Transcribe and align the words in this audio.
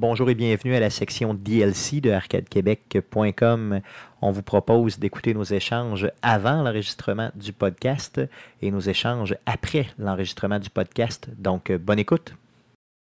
Bonjour 0.00 0.30
et 0.30 0.34
bienvenue 0.34 0.74
à 0.74 0.80
la 0.80 0.88
section 0.88 1.34
DLC 1.34 2.00
de 2.00 2.10
arcadequebec.com. 2.10 3.80
On 4.22 4.30
vous 4.30 4.40
propose 4.40 4.98
d'écouter 4.98 5.34
nos 5.34 5.44
échanges 5.44 6.10
avant 6.22 6.62
l'enregistrement 6.62 7.28
du 7.34 7.52
podcast 7.52 8.18
et 8.62 8.70
nos 8.70 8.80
échanges 8.80 9.36
après 9.44 9.88
l'enregistrement 9.98 10.58
du 10.58 10.70
podcast. 10.70 11.28
Donc, 11.36 11.70
bonne 11.70 11.98
écoute. 11.98 12.34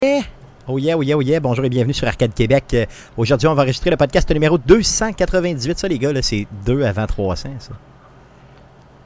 Eh, 0.02 0.22
oh 0.66 0.78
yeah, 0.78 0.98
oh 0.98 1.02
yeah, 1.04 1.18
oh 1.18 1.22
yeah. 1.22 1.42
Bonjour 1.42 1.66
et 1.66 1.70
bienvenue 1.70 1.94
sur 1.94 2.08
Arcade 2.08 2.34
Québec. 2.34 2.74
Aujourd'hui, 3.18 3.50
on 3.50 3.54
va 3.54 3.64
enregistrer 3.64 3.90
le 3.90 3.98
podcast 3.98 4.32
numéro 4.32 4.58
298. 4.58 5.78
Ça, 5.78 5.90
les 5.90 6.00
gars, 6.00 6.14
c'est 6.22 6.48
2 6.66 6.84
avant 6.84 7.06
300, 7.06 7.50
ça. 7.60 7.74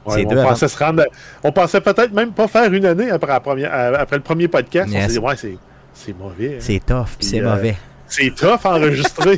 Ouais, 0.06 0.24
on, 0.24 0.28
pensait 0.30 0.68
se 0.68 0.78
rendre, 0.78 1.04
on 1.42 1.50
pensait 1.50 1.80
peut-être 1.80 2.12
même 2.12 2.30
pas 2.30 2.46
faire 2.46 2.72
une 2.72 2.86
année 2.86 3.10
après, 3.10 3.32
la 3.32 3.40
première, 3.40 3.74
après 3.98 4.18
le 4.18 4.22
premier 4.22 4.46
podcast. 4.46 4.88
On 4.88 5.00
s'est 5.00 5.08
dit, 5.08 5.18
ouais, 5.18 5.36
c'est 5.36 5.58
c'est 5.94 6.16
mauvais. 6.16 6.54
Hein. 6.54 6.60
C'est 6.60 6.84
tough, 6.84 7.16
c'est 7.20 7.40
euh, 7.40 7.54
mauvais. 7.54 7.76
C'est 8.08 8.34
tough 8.34 8.64
enregistré. 8.64 9.36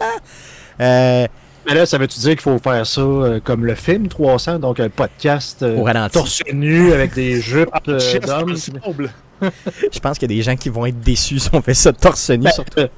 euh, 0.80 1.26
mais 1.66 1.74
là, 1.74 1.86
ça 1.86 1.98
veut-tu 1.98 2.18
dire 2.20 2.30
qu'il 2.30 2.40
faut 2.40 2.58
faire 2.58 2.86
ça 2.86 3.00
euh, 3.00 3.40
comme 3.42 3.64
le 3.64 3.74
film 3.74 4.08
300, 4.08 4.58
donc 4.58 4.80
un 4.80 4.88
podcast 4.88 5.62
euh, 5.62 6.08
torse 6.08 6.42
nu 6.52 6.92
avec 6.92 7.14
des 7.14 7.40
jupes 7.40 7.70
d'hommes? 7.84 8.56
Je 9.92 9.98
pense 10.00 10.18
qu'il 10.18 10.30
y 10.30 10.34
a 10.34 10.36
des 10.36 10.42
gens 10.42 10.56
qui 10.56 10.68
vont 10.68 10.84
être 10.86 11.00
déçus 11.00 11.38
si 11.38 11.48
on 11.52 11.62
fait 11.62 11.74
ça 11.74 11.92
torse 11.92 12.30
nu. 12.30 12.38
Ben, 12.38 12.50
surtout. 12.50 12.88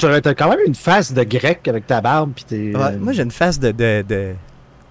T'as 0.00 0.34
quand 0.34 0.48
même 0.48 0.60
une 0.66 0.74
face 0.74 1.12
de 1.12 1.22
grec 1.22 1.66
avec 1.66 1.86
ta 1.86 2.00
barbe. 2.00 2.32
Pis 2.34 2.44
ouais, 2.50 2.96
moi, 2.98 3.12
j'ai 3.12 3.22
une 3.22 3.30
face 3.30 3.58
de, 3.58 3.72
de, 3.72 4.04
de 4.08 4.32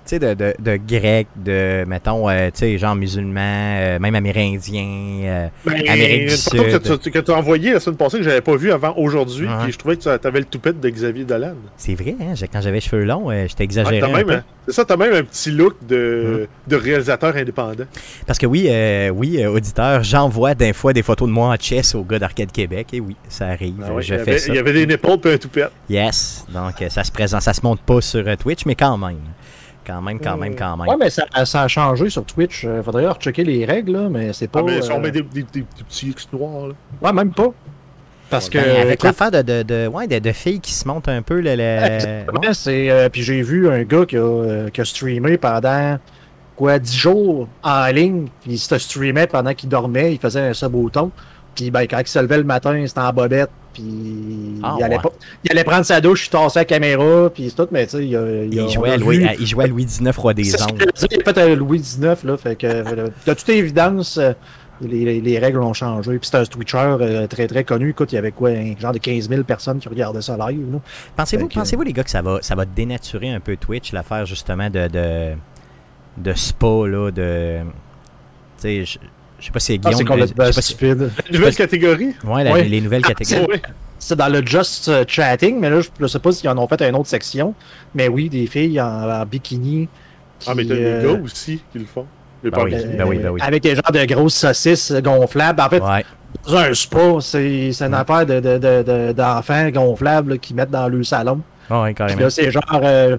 tu 0.06 0.16
sais, 0.16 0.20
de, 0.20 0.34
de, 0.34 0.54
de 0.60 0.78
grec, 0.78 1.28
de, 1.36 1.86
mettons, 1.86 2.28
euh, 2.28 2.48
tu 2.48 2.60
sais, 2.60 2.78
genre 2.78 2.96
musulman, 2.96 3.40
euh, 3.42 4.00
même 4.00 4.16
amérindien, 4.16 4.84
euh, 5.24 5.48
ben, 5.64 5.74
Amérique 5.88 6.30
du 6.30 6.38
Sud. 6.38 7.12
que 7.12 7.20
tu 7.20 7.32
as 7.32 7.36
envoyé 7.36 7.74
la 7.74 7.80
semaine 7.80 7.98
passée 7.98 8.18
que 8.18 8.24
j'avais 8.24 8.42
pas 8.42 8.56
vu 8.56 8.72
avant 8.72 8.96
aujourd'hui, 8.98 9.48
puis 9.62 9.72
je 9.72 9.78
trouvais 9.78 9.98
que 9.98 10.02
tu 10.02 10.10
avais 10.10 10.40
le 10.40 10.46
toupette 10.46 10.80
de 10.80 10.90
Xavier 10.90 11.24
Dolan. 11.24 11.54
C'est 11.78 11.94
vrai, 11.94 12.16
hein, 12.20 12.34
quand 12.52 12.62
j'avais 12.62 12.80
cheveux 12.80 13.04
longs, 13.04 13.30
j'étais 13.48 13.64
exagéré. 13.64 14.02
c'est 14.66 14.74
ça, 14.74 14.86
t'as 14.86 14.98
même 14.98 15.14
un 15.14 15.24
petit 15.24 15.52
look 15.52 15.76
de, 15.88 16.48
de 16.68 16.76
réalisateur 16.76 17.36
indépendant. 17.36 17.86
Parce 18.26 18.40
que 18.40 18.48
oui, 18.48 18.70
oui, 19.14 19.46
auditeur, 19.46 20.04
j'envoie 20.04 20.56
des 20.56 20.74
fois 20.74 20.94
des 20.94 21.04
photos 21.04 21.28
de 21.28 21.34
moi 21.34 21.50
en 21.50 21.58
chess 21.60 21.94
au 21.94 22.04
gars 22.04 22.20
d'Arcade 22.20 22.52
Québec, 22.52 22.88
et 22.94 23.00
oui, 23.00 23.16
ça 23.30 23.48
arrive. 23.48 23.76
Ah 23.84 24.00
je 24.00 24.16
fais 24.16 24.40
ça. 24.40 24.52
Il 24.52 24.56
y 24.56 24.60
avait 24.60 24.74
des 24.74 24.94
épaules 24.94 25.20
et 25.26 25.34
un 25.34 25.38
toupette. 25.38 25.72
Yes, 25.90 26.46
donc 26.52 26.84
ça 26.90 27.04
se 27.04 27.12
présente, 27.12 27.44
ça 27.44 27.54
se 27.54 27.62
monte 27.62 27.82
pas 27.82 28.02
sur 28.02 28.26
Twitch, 28.38 28.66
mais 28.66 28.76
quand 28.76 28.98
même. 28.98 29.18
Quand 29.92 30.02
même, 30.02 30.20
quand 30.20 30.38
même, 30.38 30.56
quand 30.56 30.78
même. 30.78 30.88
Ouais, 30.88 30.96
mais 30.98 31.10
ça, 31.10 31.26
ça 31.46 31.64
a 31.64 31.68
changé 31.68 32.10
sur 32.10 32.24
Twitch. 32.24 32.64
Il 32.64 32.70
euh, 32.70 32.84
faudrait 32.84 33.08
rechecker 33.08 33.44
les 33.44 33.66
règles, 33.66 33.92
là, 33.92 34.10
mais 34.10 34.32
c'est 34.32 34.48
pas. 34.48 34.60
Ah, 34.62 34.64
mais 34.66 34.82
si 34.82 34.92
on 34.92 35.00
met 35.00 35.12
des, 35.12 35.22
des, 35.22 35.44
des, 35.44 35.64
petits 35.64 36.10
X 36.10 36.30
noirs, 36.32 36.68
là. 36.68 36.74
Ouais, 37.02 37.12
même 37.12 37.32
pas. 37.32 37.50
Parce 38.30 38.50
que. 38.50 38.58
Ben, 38.58 38.82
avec 38.82 39.04
l'affaire 39.04 39.32
de, 39.32 39.42
de, 39.42 39.64
de, 39.64 39.88
ouais, 39.88 40.08
de, 40.08 40.20
de, 40.20 40.32
filles 40.32 40.62
qui 40.62 40.72
se 40.72 40.88
montent 40.88 41.10
un 41.10 41.22
peu. 41.22 41.42
Le, 41.42 41.56
le... 41.58 42.54
c'est. 42.54 42.90
Euh, 42.90 43.10
puis 43.10 43.22
j'ai 43.22 43.42
vu 43.42 43.70
un 43.70 43.84
gars 43.84 44.06
qui 44.06 44.16
a, 44.16 44.22
euh, 44.22 44.70
qui 44.70 44.80
a 44.80 44.86
streamé 44.86 45.38
pendant. 45.38 46.00
Quoi, 46.56 46.80
10 46.80 46.96
jours 46.96 47.48
en 47.64 47.88
ligne. 47.88 48.28
Puis 48.42 48.52
il 48.52 48.60
se 48.60 48.78
streamait 48.78 49.28
pendant 49.28 49.54
qu'il 49.54 49.68
dormait. 49.68 50.14
Il 50.14 50.20
faisait 50.20 50.42
un 50.42 50.54
sub 50.54 50.76
Puis 51.56 51.72
ben, 51.72 51.82
quand 51.82 52.00
il 52.00 52.08
se 52.08 52.20
levait 52.20 52.38
le 52.38 52.44
matin, 52.44 52.84
c'était 52.88 53.00
en 53.00 53.14
bobette. 53.14 53.50
Puis 53.74 54.60
ah, 54.64 54.76
il, 54.78 54.84
allait 54.84 54.98
il, 55.46 55.52
allait 55.52 55.64
prendre 55.64 55.86
sa 55.86 56.02
douche, 56.02 56.28
il 56.28 56.30
tassait 56.30 56.60
la 56.60 56.66
caméra, 56.66 57.30
puis 57.34 57.50
c'est 57.50 57.56
tout, 57.56 57.70
mais 57.72 57.86
tu 57.86 57.92
sais, 57.92 58.06
il, 58.06 58.50
il, 58.52 58.54
il, 58.54 58.70
jouait 58.70 58.92
à 58.92 58.98
Louis, 58.98 59.26
il 59.40 59.48
jouait 59.48 59.68
Louis 59.68 59.86
XIX, 59.86 60.12
roi 60.18 60.34
des 60.34 60.62
ondes. 60.62 60.84
Il 61.10 61.22
a 61.22 61.34
fait 61.34 61.38
un 61.38 61.56
Louis 61.56 61.80
XIX, 61.80 62.16
là, 62.26 62.36
fait 62.36 62.58
que 62.58 62.68
de 62.68 63.34
toute 63.34 63.48
évidence, 63.48 64.18
euh, 64.18 64.34
les, 64.82 65.22
les, 65.22 65.40
règles 65.40 65.62
ont 65.62 65.74
changé. 65.74 66.18
Puis 66.18 66.30
c'est 66.30 66.38
un 66.38 66.44
Twitcher 66.44 66.98
euh, 67.00 67.28
très 67.28 67.48
très 67.48 67.64
connu. 67.64 67.90
Écoute, 67.90 68.12
il 68.12 68.16
y 68.16 68.18
avait 68.18 68.32
quoi, 68.32 68.50
un 68.50 68.76
genre 68.78 68.92
de 68.92 68.98
15 68.98 69.30
000 69.30 69.44
personnes 69.44 69.80
qui 69.80 69.88
regardaient 69.88 70.22
ça 70.22 70.38
live. 70.38 70.80
Pensez-vous, 71.16 71.48
pensez-vous 71.48 71.84
les 71.84 71.94
gars, 71.94 72.04
que 72.04 72.10
ça 72.10 72.22
va, 72.22 72.40
ça 72.42 72.56
va 72.56 72.66
dénaturer 72.66 73.30
un 73.30 73.40
peu 73.40 73.58
Twitch, 73.58 73.94
l'affaire 73.94 74.26
justement 74.26 74.70
de, 74.70 74.88
de, 74.88 75.34
de 76.18 76.34
spa, 76.34 76.88
là, 76.88 77.12
de. 77.12 77.60
Tu 78.62 78.86
sais, 78.86 79.00
je 79.42 79.48
sais 79.48 79.52
pas 79.52 79.60
si 79.60 79.74
c'est 79.74 79.80
ah, 79.84 79.90
Guillaume. 79.92 80.28
c'est 80.28 80.36
pas 80.36 80.52
stupide. 80.54 81.12
Les 81.30 81.38
nouvelles 81.40 81.56
catégories? 81.56 82.16
Ouais, 82.24 82.64
les 82.64 82.80
nouvelles 82.80 83.02
ah, 83.04 83.10
catégories. 83.10 83.62
C'est 83.98 84.16
dans 84.16 84.30
le 84.30 84.46
Just 84.46 84.88
euh, 84.88 85.04
Chatting, 85.08 85.60
mais 85.60 85.70
là, 85.70 85.82
je 85.82 85.90
ne 86.00 86.08
sais 86.08 86.20
pas 86.20 86.32
s'ils 86.32 86.50
en 86.50 86.58
ont 86.58 86.68
fait 86.68 86.82
une 86.82 86.96
autre 86.96 87.10
section. 87.10 87.54
Mais 87.94 88.08
oui, 88.08 88.30
des 88.30 88.48
filles 88.48 88.80
en, 88.80 89.26
bikini. 89.26 89.90
ah, 90.48 90.54
mais 90.56 90.64
t'as 90.66 90.76
des 90.76 90.86
euh, 90.86 91.14
gars 91.16 91.22
aussi 91.24 91.62
qui 91.72 91.80
le 91.80 91.86
font. 91.86 92.06
Ben 92.44 92.52
oui, 92.64 92.72
ben 92.98 93.08
oui, 93.08 93.18
ben 93.20 93.30
oui. 93.30 93.40
Avec 93.44 93.62
des 93.62 93.76
genres 93.76 93.92
de 93.92 94.04
grosses 94.06 94.36
saucisses 94.36 94.92
gonflables. 94.92 95.62
En 95.62 95.70
fait, 95.70 95.84
c'est 96.48 96.56
un 96.56 96.74
spa, 96.74 97.18
c'est 97.20 97.70
une 97.80 97.94
affaire 97.94 98.26
d'enfants 98.26 99.66
de, 99.66 99.70
de, 99.70 99.70
gonflables 99.70 100.40
qui 100.40 100.54
mettent 100.56 100.72
dans 100.72 100.88
le 100.88 101.04
salon. 101.04 101.42
Ah 101.70 101.84
oui, 101.84 101.94
carrément. 101.94 102.30
c'est 102.30 102.52
genre, 102.52 102.64
euh, 102.84 103.18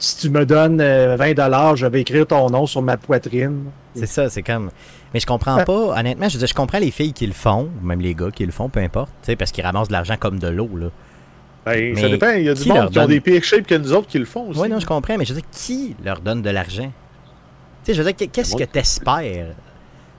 si 0.00 0.16
tu 0.16 0.30
me 0.30 0.46
donnes 0.46 0.80
20$, 0.80 1.76
je 1.76 1.86
vais 1.86 2.00
écrire 2.00 2.26
ton 2.26 2.48
nom 2.48 2.66
sur 2.66 2.82
ma 2.82 2.96
poitrine. 2.96 3.66
C'est 3.94 4.06
ça, 4.06 4.30
c'est 4.30 4.42
comme. 4.42 4.70
Mais 5.12 5.20
je 5.20 5.26
comprends 5.26 5.62
pas, 5.64 5.98
honnêtement, 5.98 6.28
je 6.28 6.34
veux 6.34 6.38
dire, 6.38 6.48
je 6.48 6.54
comprends 6.54 6.78
les 6.78 6.90
filles 6.90 7.12
qui 7.12 7.26
le 7.26 7.32
font, 7.32 7.68
ou 7.80 7.86
même 7.86 8.00
les 8.00 8.14
gars 8.14 8.30
qui 8.30 8.46
le 8.46 8.52
font, 8.52 8.68
peu 8.68 8.80
importe, 8.80 9.10
parce 9.38 9.52
qu'ils 9.52 9.64
ramassent 9.64 9.88
de 9.88 9.92
l'argent 9.92 10.16
comme 10.18 10.38
de 10.38 10.48
l'eau, 10.48 10.70
là. 10.76 10.86
Ben, 11.66 11.94
ça 11.94 12.08
dépend, 12.08 12.30
il 12.30 12.44
y 12.44 12.48
a 12.48 12.54
du 12.54 12.66
monde 12.66 12.90
qui 12.90 12.98
ont 12.98 13.06
des 13.06 13.20
pires 13.20 13.44
shapes 13.44 13.66
que 13.66 13.74
nous 13.74 13.92
autres 13.92 14.06
qui 14.06 14.18
le 14.18 14.24
font 14.24 14.48
aussi. 14.48 14.58
Oui, 14.58 14.68
non, 14.68 14.80
je 14.80 14.86
comprends, 14.86 15.18
mais 15.18 15.26
je 15.26 15.34
veux 15.34 15.40
dire, 15.40 15.50
qui 15.52 15.94
leur 16.02 16.20
donne 16.20 16.40
de 16.40 16.48
l'argent? 16.48 16.90
Tu 17.84 17.92
sais, 17.92 17.94
je 17.94 18.02
veux 18.02 18.12
dire, 18.12 18.28
qu'est-ce 18.32 18.56
que 18.56 18.64
t'espères? 18.64 19.54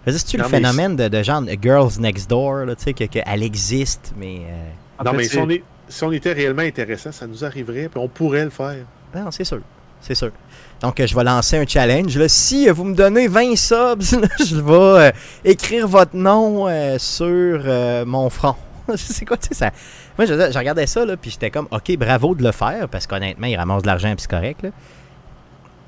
Je 0.05 0.11
veux 0.11 0.17
dire, 0.17 0.25
tu 0.25 0.37
le 0.37 0.43
phénomène 0.43 0.95
de, 0.95 1.07
de, 1.07 1.23
genre 1.23 1.43
Girls 1.61 1.93
Next 1.99 2.29
Door, 2.29 2.67
tu 2.77 2.83
sais, 2.83 2.93
qu'elle 2.93 3.43
existe, 3.43 4.13
mais... 4.17 4.41
Euh, 4.45 5.03
non, 5.03 5.13
mais 5.13 5.23
si 5.23 5.37
on, 5.39 5.49
est, 5.49 5.63
si 5.87 6.03
on 6.03 6.11
était 6.11 6.33
réellement 6.33 6.61
intéressant, 6.61 7.11
ça 7.11 7.25
nous 7.25 7.43
arriverait, 7.43 7.89
puis 7.89 7.99
on 7.99 8.07
pourrait 8.07 8.43
le 8.43 8.51
faire. 8.51 8.85
Non, 9.15 9.31
c'est 9.31 9.43
sûr, 9.43 9.61
c'est 9.99 10.15
sûr. 10.15 10.31
Donc, 10.81 10.99
je 11.03 11.15
vais 11.15 11.23
lancer 11.23 11.57
un 11.57 11.65
challenge. 11.65 12.17
Là. 12.17 12.27
Si 12.27 12.67
vous 12.69 12.85
me 12.85 12.95
donnez 12.95 13.27
20 13.27 13.55
subs, 13.55 14.01
je 14.39 14.55
vais 14.55 15.07
euh, 15.07 15.11
écrire 15.45 15.87
votre 15.87 16.15
nom 16.15 16.67
euh, 16.67 16.97
sur 16.97 17.27
euh, 17.27 18.03
mon 18.05 18.29
front. 18.29 18.55
c'est 18.95 19.25
quoi, 19.25 19.37
tu 19.37 19.49
sais, 19.49 19.53
ça? 19.53 19.71
Moi, 20.17 20.25
je, 20.25 20.57
regardais 20.57 20.87
ça, 20.87 21.05
là, 21.05 21.15
puis 21.17 21.29
j'étais 21.29 21.51
comme, 21.51 21.67
OK, 21.71 21.95
bravo 21.97 22.33
de 22.33 22.43
le 22.43 22.51
faire, 22.51 22.89
parce 22.89 23.05
qu'honnêtement, 23.05 23.47
il 23.47 23.55
ramasse 23.55 23.83
de 23.83 23.87
l'argent, 23.87 24.09
puis 24.09 24.21
c'est 24.21 24.31
correct, 24.31 24.63
là. 24.63 24.69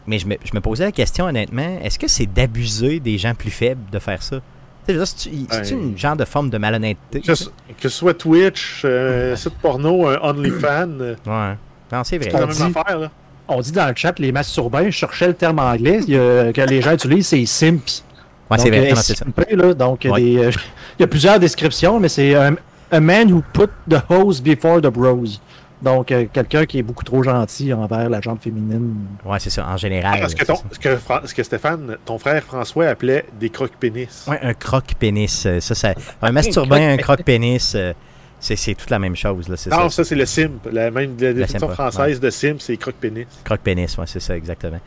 Mais 0.06 0.20
je 0.20 0.28
me, 0.28 0.36
je 0.44 0.52
me, 0.54 0.60
posais 0.60 0.84
la 0.84 0.92
question, 0.92 1.26
honnêtement, 1.26 1.80
est-ce 1.82 1.98
que 1.98 2.10
c'est 2.10 2.26
d'abuser 2.26 3.00
des 3.00 3.18
gens 3.18 3.34
plus 3.34 3.52
faibles 3.52 3.90
de 3.90 4.00
faire 4.00 4.22
ça? 4.22 4.42
C'est 4.86 5.72
une 5.72 5.98
genre 5.98 6.18
de 6.18 6.26
forme 6.26 6.50
de 6.50 6.58
malhonnêteté? 6.58 7.22
Que, 7.22 7.36
ce 7.36 7.90
soit 7.90 8.14
Twitch, 8.14 8.84
un 8.84 9.34
site 9.38 9.56
porno, 9.62 10.08
un 10.08 10.20
OnlyFans. 10.22 11.16
Ouais. 11.26 11.56
Non, 11.94 12.04
c'est 12.04 12.18
vrai. 12.18 12.30
C'est 12.32 12.40
la 12.40 12.48
même 12.48 12.76
affaire, 12.76 13.00
là 13.00 13.10
on 13.48 13.62
dit 13.62 13.72
dans 13.72 13.88
le 13.88 13.94
chat 13.96 14.18
les 14.20 14.32
masturbains, 14.32 14.86
je 14.86 14.92
cherchais 14.92 15.28
le 15.28 15.34
terme 15.34 15.60
anglais 15.60 16.00
que 16.02 16.70
les 16.70 16.82
gens 16.82 16.94
utilisent, 16.94 17.28
c'est 17.28 17.46
simps. 17.46 18.04
Ouais, 18.50 18.58
c'est 18.58 18.70
vrai, 18.70 18.94
c'est 18.96 19.18
ça. 19.18 19.26
Là, 19.52 19.74
donc, 19.74 20.06
euh, 20.06 20.12
il 20.20 20.54
y 21.00 21.04
a 21.04 21.08
plusieurs 21.08 21.40
descriptions, 21.40 22.00
mais 22.00 22.10
c'est 22.10 22.36
un 22.36 22.56
a 22.92 23.00
man 23.00 23.32
who 23.32 23.42
put 23.54 23.70
the 23.90 24.02
hose 24.10 24.42
before 24.42 24.82
the 24.82 24.88
bros. 24.88 25.24
Donc, 25.82 26.12
euh, 26.12 26.28
quelqu'un 26.32 26.66
qui 26.66 26.78
est 26.78 26.84
beaucoup 26.84 27.04
trop 27.04 27.24
gentil 27.24 27.74
envers 27.74 28.10
la 28.10 28.22
jambe 28.22 28.40
féminine. 28.40 28.96
Ouais, 29.26 29.40
c'est 29.40 29.50
ça, 29.50 29.68
en 29.68 29.76
général. 29.76 30.20
Ah, 30.22 30.30
ce, 30.30 30.36
que 30.36 30.46
ce, 30.46 30.80
que, 30.80 30.98
ce, 31.26 31.34
que 31.34 31.44
Stéphane, 31.44 31.98
ton 32.06 32.18
frère 32.18 32.42
François, 32.44 32.88
appelait 32.88 33.26
des 33.38 33.50
croque-pénis. 33.50 34.26
Ouais, 34.30 34.40
un 34.42 34.54
croque-pénis. 34.54 35.46
Euh, 35.46 35.60
ça, 35.60 35.76
ça, 35.76 35.94
un 36.22 36.32
masturbain, 36.32 36.94
un 36.94 36.98
croque-pénis. 36.98 37.76
C'est 38.44 38.76
toute 38.76 38.90
la 38.90 39.00
même 39.00 39.16
chose. 39.16 39.48
Là, 39.48 39.56
non, 39.72 39.90
ça, 39.90 40.04
c'est 40.04 40.16
le 40.16 40.26
simp. 40.26 40.68
La 40.72 40.92
même 40.92 41.16
la 41.20 41.32
définition 41.34 41.70
française 41.70 42.20
de 42.20 42.30
simp, 42.30 42.60
c'est 42.60 42.76
croque-pénis. 42.76 43.26
Croque-pénis, 43.46 43.98
oui, 43.98 44.06
c'est 44.08 44.20
ça, 44.20 44.36
exactement. 44.36 44.80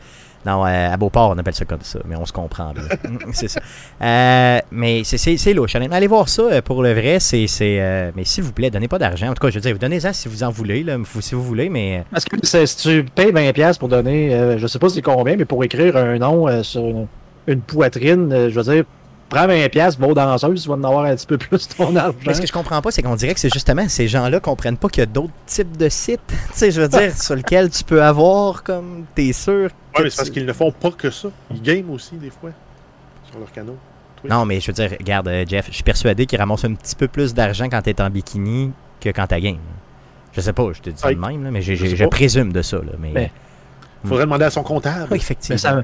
Non, 0.45 0.65
euh, 0.65 0.93
à 0.93 0.95
Beauport, 0.95 1.31
on 1.31 1.37
appelle 1.39 1.55
ça 1.55 1.65
comme 1.65 1.81
ça, 1.81 1.99
mais 2.05 2.15
on 2.15 2.25
se 2.25 2.31
comprend. 2.31 2.73
c'est 3.33 3.47
ça. 3.47 3.59
Euh, 4.01 4.59
mais 4.71 5.03
c'est 5.03 5.53
louche. 5.53 5.75
Allez 5.75 6.07
voir 6.07 6.29
ça 6.29 6.43
euh, 6.43 6.61
pour 6.61 6.83
le 6.83 6.93
vrai. 6.93 7.19
c'est 7.19 7.47
mais 8.15 8.23
s'il 8.23 8.43
vous 8.43 8.53
plaît, 8.53 8.69
donnez 8.69 8.87
pas 8.87 8.99
d'argent. 8.99 9.27
En 9.29 9.33
tout 9.33 9.41
cas, 9.41 9.49
je 9.49 9.55
veux 9.55 9.61
dire, 9.61 9.73
vous 9.73 9.79
donnez 9.79 9.99
ça 9.99 10.13
si 10.13 10.29
vous 10.29 10.43
en 10.43 10.51
voulez, 10.51 10.83
là, 10.83 10.97
si 11.19 11.35
vous 11.35 11.43
voulez, 11.43 11.69
mais. 11.69 12.03
Parce 12.11 12.25
que 12.25 12.37
si 12.45 12.77
tu 12.77 13.03
payes 13.03 13.31
20$ 13.31 13.79
pour 13.79 13.89
donner, 13.89 14.57
je 14.57 14.67
sais 14.67 14.79
pas 14.79 14.89
c'est 14.89 15.01
combien, 15.01 15.35
mais 15.35 15.45
pour 15.45 15.63
écrire 15.63 15.97
un 15.97 16.17
nom 16.19 16.63
sur 16.63 16.85
une, 16.85 17.07
une 17.47 17.61
poitrine, 17.61 18.49
je 18.49 18.59
veux 18.59 18.73
dire, 18.73 18.85
prends 19.29 19.47
20 19.47 19.69
pièces, 19.69 19.97
va 19.97 20.07
aux 20.07 20.13
danseuses, 20.13 20.63
tu 20.63 20.69
vas 20.69 20.75
en 20.75 20.83
avoir 20.83 21.05
un 21.05 21.15
petit 21.15 21.27
peu 21.27 21.37
plus 21.37 21.67
ton 21.67 21.95
argent. 21.95 22.17
Mais 22.25 22.33
ce 22.33 22.41
que 22.41 22.47
je 22.47 22.53
comprends 22.53 22.81
pas, 22.81 22.91
c'est 22.91 23.01
qu'on 23.01 23.15
dirait 23.15 23.33
que 23.33 23.39
c'est 23.39 23.53
justement 23.53 23.87
ces 23.89 24.07
gens-là 24.07 24.39
comprennent 24.39 24.77
pas 24.77 24.89
qu'il 24.89 25.01
y 25.01 25.03
a 25.03 25.07
d'autres 25.07 25.33
types 25.45 25.77
de 25.77 25.89
sites, 25.89 26.21
tu 26.27 26.35
sais, 26.53 26.71
je 26.71 26.81
veux 26.81 26.87
dire, 26.87 27.15
sur 27.15 27.35
lesquels 27.35 27.69
tu 27.69 27.83
peux 27.83 28.03
avoir 28.03 28.63
comme 28.63 29.05
t'es 29.15 29.33
sûr. 29.33 29.69
Oui, 29.95 30.03
mais 30.03 30.09
c'est 30.09 30.17
parce 30.17 30.29
qu'ils 30.29 30.45
ne 30.45 30.53
font 30.53 30.71
pas 30.71 30.91
que 30.91 31.09
ça. 31.09 31.29
Ils 31.51 31.61
game 31.61 31.89
aussi 31.89 32.15
des 32.15 32.29
fois 32.29 32.51
sur 33.29 33.39
leur 33.39 33.51
canot. 33.51 33.77
Non, 34.27 34.45
mais 34.45 34.59
je 34.59 34.67
veux 34.67 34.73
dire, 34.73 34.91
regarde, 34.99 35.27
euh, 35.27 35.45
Jeff, 35.47 35.67
je 35.69 35.75
suis 35.75 35.83
persuadé 35.83 36.25
qu'ils 36.25 36.39
ramassent 36.39 36.65
un 36.65 36.73
petit 36.73 36.95
peu 36.95 37.07
plus 37.07 37.33
d'argent 37.33 37.69
quand 37.69 37.81
t'es 37.81 38.01
en 38.01 38.09
bikini 38.09 38.71
que 38.99 39.09
quand 39.09 39.27
t'as 39.27 39.39
game. 39.39 39.57
Je 40.33 40.41
sais 40.41 40.53
pas, 40.53 40.71
je 40.73 40.81
te 40.81 40.89
dis 40.89 41.03
le 41.03 41.15
même, 41.15 41.49
mais 41.51 41.61
je, 41.61 42.05
présume 42.05 42.51
de 42.51 42.61
ça. 42.61 42.77
Là, 42.77 42.93
mais... 42.99 43.31
Faudrait 44.05 44.25
demander 44.25 44.45
à 44.45 44.49
son 44.51 44.63
comptable. 44.63 45.07
Oui, 45.11 45.17
effectivement 45.17 45.57
ça 45.57 45.83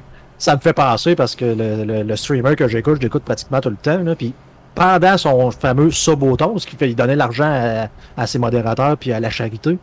me 0.54 0.60
fait 0.60 0.72
penser 0.72 1.14
parce 1.14 1.36
que 1.36 1.44
le, 1.44 2.02
le, 2.02 2.16
streamer 2.16 2.56
que 2.56 2.68
j'écoute, 2.68 2.96
je 2.96 3.02
l'écoute 3.02 3.24
pratiquement 3.24 3.60
tout 3.60 3.70
le 3.70 3.76
temps. 3.76 3.98
Là, 3.98 4.14
puis 4.14 4.34
pendant 4.74 5.16
son 5.16 5.50
fameux 5.50 5.90
suboton, 5.90 6.58
ce 6.58 6.66
qui 6.66 6.76
fait 6.76 6.90
il 6.90 6.96
donnait 6.96 7.16
l'argent 7.16 7.88
à, 8.16 8.26
ses 8.26 8.38
modérateurs 8.38 8.96
puis 8.96 9.12
à 9.12 9.20
la 9.20 9.30
charité. 9.30 9.78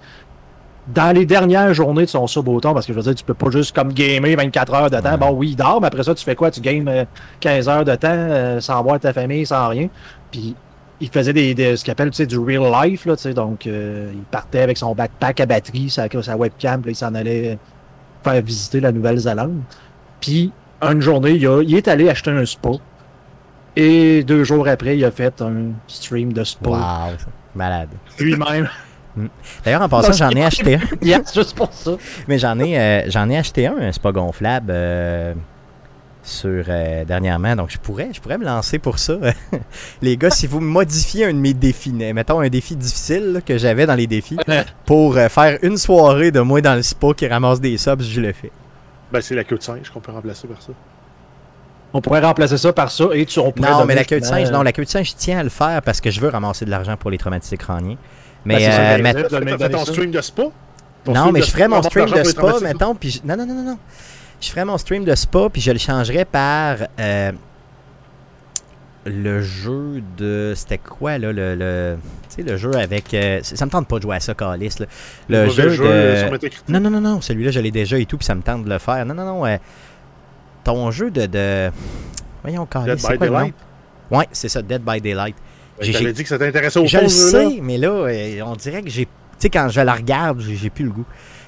Dans 0.88 1.15
les 1.15 1.25
dernières 1.25 1.74
journées 1.74 2.06
de 2.06 2.09
son 2.09 2.27
suboton, 2.27 2.74
parce 2.74 2.86
que 2.86 2.94
je 2.94 2.98
veux 2.98 3.03
dire, 3.03 3.15
tu 3.15 3.24
peux 3.24 3.36
pas 3.36 3.51
juste 3.51 3.74
comme 3.74 3.94
gamer 3.94 4.36
24 4.36 4.74
heures 4.74 4.89
de 4.89 5.00
temps. 5.00 5.18
Bon, 5.18 5.30
oui, 5.31 5.51
il 5.51 5.56
dort, 5.56 5.80
mais 5.80 5.88
après 5.88 6.03
ça, 6.03 6.15
tu 6.15 6.25
fais 6.25 6.36
quoi? 6.36 6.50
Tu 6.50 6.59
games 6.59 7.06
15 7.39 7.68
euh, 7.68 7.71
heures 7.71 7.86
de 7.86 7.95
temps 7.95 8.07
euh, 8.12 8.59
sans 8.59 8.81
voir 8.81 9.00
ta 9.00 9.13
famille, 9.13 9.45
sans 9.45 9.69
rien. 9.69 9.88
Puis 10.31 10.56
il 11.00 11.09
faisait 11.09 11.33
des, 11.33 11.77
ce 11.77 11.83
qu'il 11.83 11.92
appelle 11.92 12.09
du 12.09 12.38
real 12.38 12.63
life, 12.83 13.06
là, 13.06 13.15
donc 13.33 13.68
euh, 13.68 14.12
il 14.13 14.24
partait 14.24 14.62
avec 14.62 14.77
son 14.77 14.94
backpack 14.94 15.39
à 15.39 15.45
batterie, 15.45 15.89
sa, 15.89 16.07
sa 16.21 16.36
webcam, 16.36 16.81
puis 16.81 16.92
il 16.92 16.95
s'en 16.95 17.13
allait 17.15 17.57
faire 18.24 18.42
visiter 18.42 18.80
la 18.80 18.92
Nouvelle-Zélande. 18.92 19.62
Puis, 20.21 20.51
une 20.81 21.01
journée, 21.01 21.31
il, 21.31 21.75
est 21.75 21.88
allé 21.88 22.09
acheter 22.09 22.31
un 22.31 22.45
spa. 22.45 22.69
Et 23.75 24.23
deux 24.23 24.44
jours 24.44 24.68
après, 24.68 24.97
il 24.97 25.06
a 25.06 25.12
fait 25.12 25.41
un 25.41 25.71
stream 25.88 26.31
de 26.33 26.44
spa. 26.44 26.69
Wow, 26.69 27.18
malade. 27.56 27.89
Lui-même. 28.19 28.69
Hmm. 29.13 29.27
D'ailleurs, 29.65 29.81
en 29.81 29.89
passant, 29.89 30.13
j'en 30.13 30.29
ai 30.29 30.45
acheté 30.45 30.75
un. 30.75 30.79
yes, 31.01 31.33
juste 31.33 31.53
pour 31.53 31.73
ça. 31.73 31.97
Mais 32.29 32.39
j'en 32.39 32.57
ai, 32.59 32.79
euh, 32.79 33.09
j'en 33.09 33.29
ai 33.29 33.38
acheté 33.38 33.68
un, 33.68 33.75
un 33.77 33.91
spa 33.91 34.13
gonflable. 34.13 34.71
Euh, 34.71 35.33
sur 36.23 36.63
euh, 36.69 37.03
dernièrement. 37.03 37.57
Donc, 37.57 37.71
je 37.71 37.77
pourrais, 37.77 38.12
je 38.13 38.21
pourrais 38.21 38.38
me 38.38 38.45
lancer 38.45 38.79
pour 38.79 39.00
ça. 39.00 39.18
les 40.01 40.15
gars, 40.15 40.29
si 40.29 40.47
vous 40.47 40.62
modifiez 40.62 41.25
un 41.25 41.33
de 41.33 41.39
mes 41.39 41.53
défis, 41.53 41.91
mettons 41.91 42.39
un 42.39 42.47
défi 42.47 42.77
difficile 42.77 43.41
que 43.45 43.57
j'avais 43.57 43.85
dans 43.85 43.95
les 43.95 44.07
défis, 44.07 44.38
pour 44.85 45.15
faire 45.15 45.59
une 45.62 45.75
soirée 45.75 46.31
de 46.31 46.39
moi 46.39 46.62
dans 46.62 46.75
le 46.75 46.81
spa 46.81 47.13
qui 47.13 47.27
ramasse 47.27 47.59
des 47.59 47.77
subs, 47.77 48.03
je 48.03 48.21
le 48.21 48.31
fais. 48.31 48.51
Ben, 49.11 49.21
c'est 49.21 49.35
la 49.35 49.43
queue 49.43 49.57
de 49.57 49.63
singe 49.63 49.89
qu'on 49.89 49.99
peut 49.99 50.11
remplacer 50.11 50.47
par 50.47 50.61
ça. 50.61 50.71
On 51.93 51.99
pourrait 51.99 52.21
remplacer 52.21 52.57
ça 52.57 52.71
par 52.71 52.89
ça 52.89 53.05
et 53.13 53.25
tu 53.25 53.39
on 53.39 53.53
Non, 53.57 53.85
mais 53.85 53.95
la 53.95 54.05
queue 54.05 54.19
de 54.19 54.25
singe, 54.25 54.49
non, 54.51 54.61
la 54.61 54.71
queue 54.71 54.85
de 54.85 54.89
singe, 54.89 55.09
je 55.09 55.15
tiens 55.15 55.39
à 55.39 55.43
le 55.43 55.49
faire 55.49 55.81
parce 55.81 55.99
que 55.99 56.09
je 56.09 56.21
veux 56.21 56.29
ramasser 56.29 56.63
de 56.63 56.69
l'argent 56.69 56.95
pour 56.95 57.11
les 57.11 57.17
traumatisés 57.17 57.57
crâniens. 57.57 57.97
Mais, 58.45 58.57
ben, 58.57 58.71
euh, 58.71 59.37
mais... 59.57 59.69
ton 59.69 59.85
stream 59.85 60.11
de 60.11 60.21
spa? 60.21 60.43
non, 61.05 61.31
mais 61.31 61.41
je 61.41 61.51
ferais 61.51 61.67
mon 61.67 61.81
stream 61.83 62.09
de 62.09 62.23
spa, 62.23 62.59
mettons, 62.61 62.95
puis... 62.95 63.21
Non, 63.25 63.35
non, 63.35 63.45
non, 63.45 63.53
non, 63.53 63.63
non 63.63 63.77
je 64.41 64.49
ferais 64.49 64.65
mon 64.65 64.77
stream 64.77 65.05
de 65.05 65.15
spa, 65.15 65.49
puis 65.51 65.61
je 65.61 65.71
le 65.71 65.77
changerais 65.77 66.25
par 66.25 66.77
euh, 66.99 67.31
le 69.06 69.42
jeu 69.42 70.03
de. 70.18 70.53
C'était 70.56 70.77
quoi, 70.77 71.18
là 71.18 71.31
le, 71.31 71.56
le 71.56 71.98
Tu 72.30 72.36
sais, 72.36 72.44
le 72.44 72.57
jeu 72.57 72.71
avec. 72.75 73.13
Euh, 73.13 73.39
ça 73.42 73.65
me 73.65 73.71
tente 73.71 73.88
pas 73.88 73.98
de 73.98 74.03
jouer 74.03 74.18
à 74.18 74.19
ça, 74.19 74.33
Calis. 74.33 74.75
Là. 74.80 74.86
Le, 75.27 75.50
jeu, 75.50 75.77
de. 75.77 76.71
Non, 76.71 76.80
non, 76.80 76.89
non, 76.89 77.01
non. 77.01 77.21
Celui-là, 77.21 77.51
je 77.51 77.59
l'ai 77.59 77.71
déjà 77.71 77.98
et 77.98 78.06
tout, 78.06 78.18
puis 78.18 78.25
ça 78.25 78.36
me 78.36 78.42
tente 78.42 78.63
de 78.63 78.69
le 78.69 78.77
faire. 78.77 79.06
Non, 79.06 79.13
non, 79.13 79.25
non. 79.25 79.45
Euh, 79.45 79.57
ton 80.63 80.92
jeu 80.92 81.09
de. 81.09 81.25
de... 81.25 81.71
Voyons, 82.44 82.65
Calis. 82.65 82.95
Dead 82.95 83.12
by 83.12 83.18
Daylight? 83.18 83.56
Ouais, 84.12 84.27
c'est 84.31 84.50
ça, 84.50 84.62
Dead 84.62 84.83
by 84.83 85.01
Daylight. 85.01 85.36
Ben, 85.80 85.92
J'avais 85.92 86.13
dit 86.13 86.24
que 86.24 86.30
ça 86.30 86.38
t'intéressait 86.38 86.80
au 86.80 86.86
Je 86.86 86.97
le 87.00 87.07
sais, 87.07 87.59
mais 87.62 87.77
là, 87.77 88.07
on 88.45 88.56
dirait 88.56 88.83
que 88.83 88.89
j'ai. 88.89 89.06
Tu 89.06 89.47
sais, 89.47 89.50
quand 89.50 89.69
je 89.69 89.81
la 89.81 89.94
regarde, 89.94 90.39
j'ai 90.42 90.69
plus 90.69 90.86
le 90.86 90.92
goût. 90.92 91.06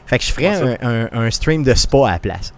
Fait 0.08 0.18
que 0.18 0.26
je 0.26 0.32
ferais 0.32 0.48
un, 0.48 0.78
un, 0.82 1.10
un, 1.12 1.32
stream 1.32 1.64
de 1.64 1.74
spa 1.74 2.08
à 2.08 2.12
la 2.14 2.20
place. 2.20 2.54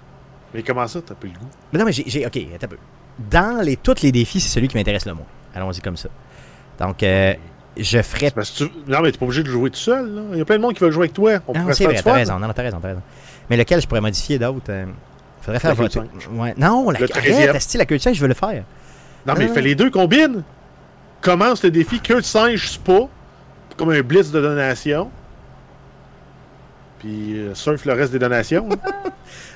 Mais 0.53 0.63
comment 0.63 0.87
ça, 0.87 1.01
t'as 1.01 1.13
pas 1.15 1.27
le 1.27 1.33
goût? 1.33 1.49
Mais 1.71 1.79
non, 1.79 1.85
mais 1.85 1.91
j'ai. 1.91 2.25
Ok, 2.25 2.37
un 2.37 2.67
peu. 2.67 2.77
Dans 3.19 3.63
les, 3.63 3.77
tous 3.77 4.01
les 4.01 4.11
défis, 4.11 4.41
c'est 4.41 4.49
celui 4.49 4.67
qui 4.67 4.77
m'intéresse 4.77 5.05
le 5.05 5.13
moins. 5.13 5.25
Allons-y 5.53 5.81
comme 5.81 5.97
ça. 5.97 6.09
Donc, 6.79 7.01
euh, 7.03 7.33
je 7.77 8.01
ferais. 8.01 8.31
Non, 8.87 9.01
mais 9.01 9.11
t'es 9.11 9.17
pas 9.17 9.25
obligé 9.25 9.43
de 9.43 9.49
jouer 9.49 9.69
tout 9.69 9.79
seul. 9.79 10.13
Là. 10.13 10.21
Il 10.33 10.37
y 10.37 10.41
a 10.41 10.45
plein 10.45 10.57
de 10.57 10.61
monde 10.61 10.73
qui 10.73 10.81
veut 10.81 10.91
jouer 10.91 11.05
avec 11.05 11.13
toi. 11.13 11.39
On 11.47 11.53
non, 11.53 11.73
c'est 11.73 11.85
vrai, 11.85 12.01
t'as 12.01 12.13
raison. 12.13 12.39
Non, 12.39 12.51
t'as 12.53 12.63
raison, 12.63 12.79
t'as 12.81 12.89
raison. 12.89 13.01
Mais 13.49 13.57
lequel 13.57 13.81
je 13.81 13.87
pourrais 13.87 14.01
modifier 14.01 14.39
d'autres 14.39 14.65
euh, 14.69 14.85
Faudrait 15.41 15.59
faire 15.59 15.75
votre. 15.75 15.99
Ouais. 16.31 16.55
Non, 16.57 16.89
la, 16.89 16.99
arrête, 16.99 17.73
la 17.75 17.85
queue 17.85 17.97
de 17.97 18.01
singe, 18.01 18.15
je 18.15 18.21
veux 18.21 18.27
le 18.27 18.33
faire. 18.33 18.63
Non, 19.27 19.33
mais 19.37 19.47
fais 19.47 19.61
les 19.61 19.75
deux, 19.75 19.89
combine. 19.91 20.43
Commence 21.21 21.63
le 21.63 21.71
défi 21.71 21.99
queue 21.99 22.17
de 22.17 22.25
singe 22.25 22.69
spa, 22.69 23.07
comme 23.77 23.91
un 23.91 24.01
blitz 24.01 24.31
de 24.31 24.41
donation. 24.41 25.09
Puis 26.99 27.37
euh, 27.37 27.53
surf 27.53 27.85
le 27.85 27.93
reste 27.93 28.11
des 28.11 28.19
donations. 28.19 28.67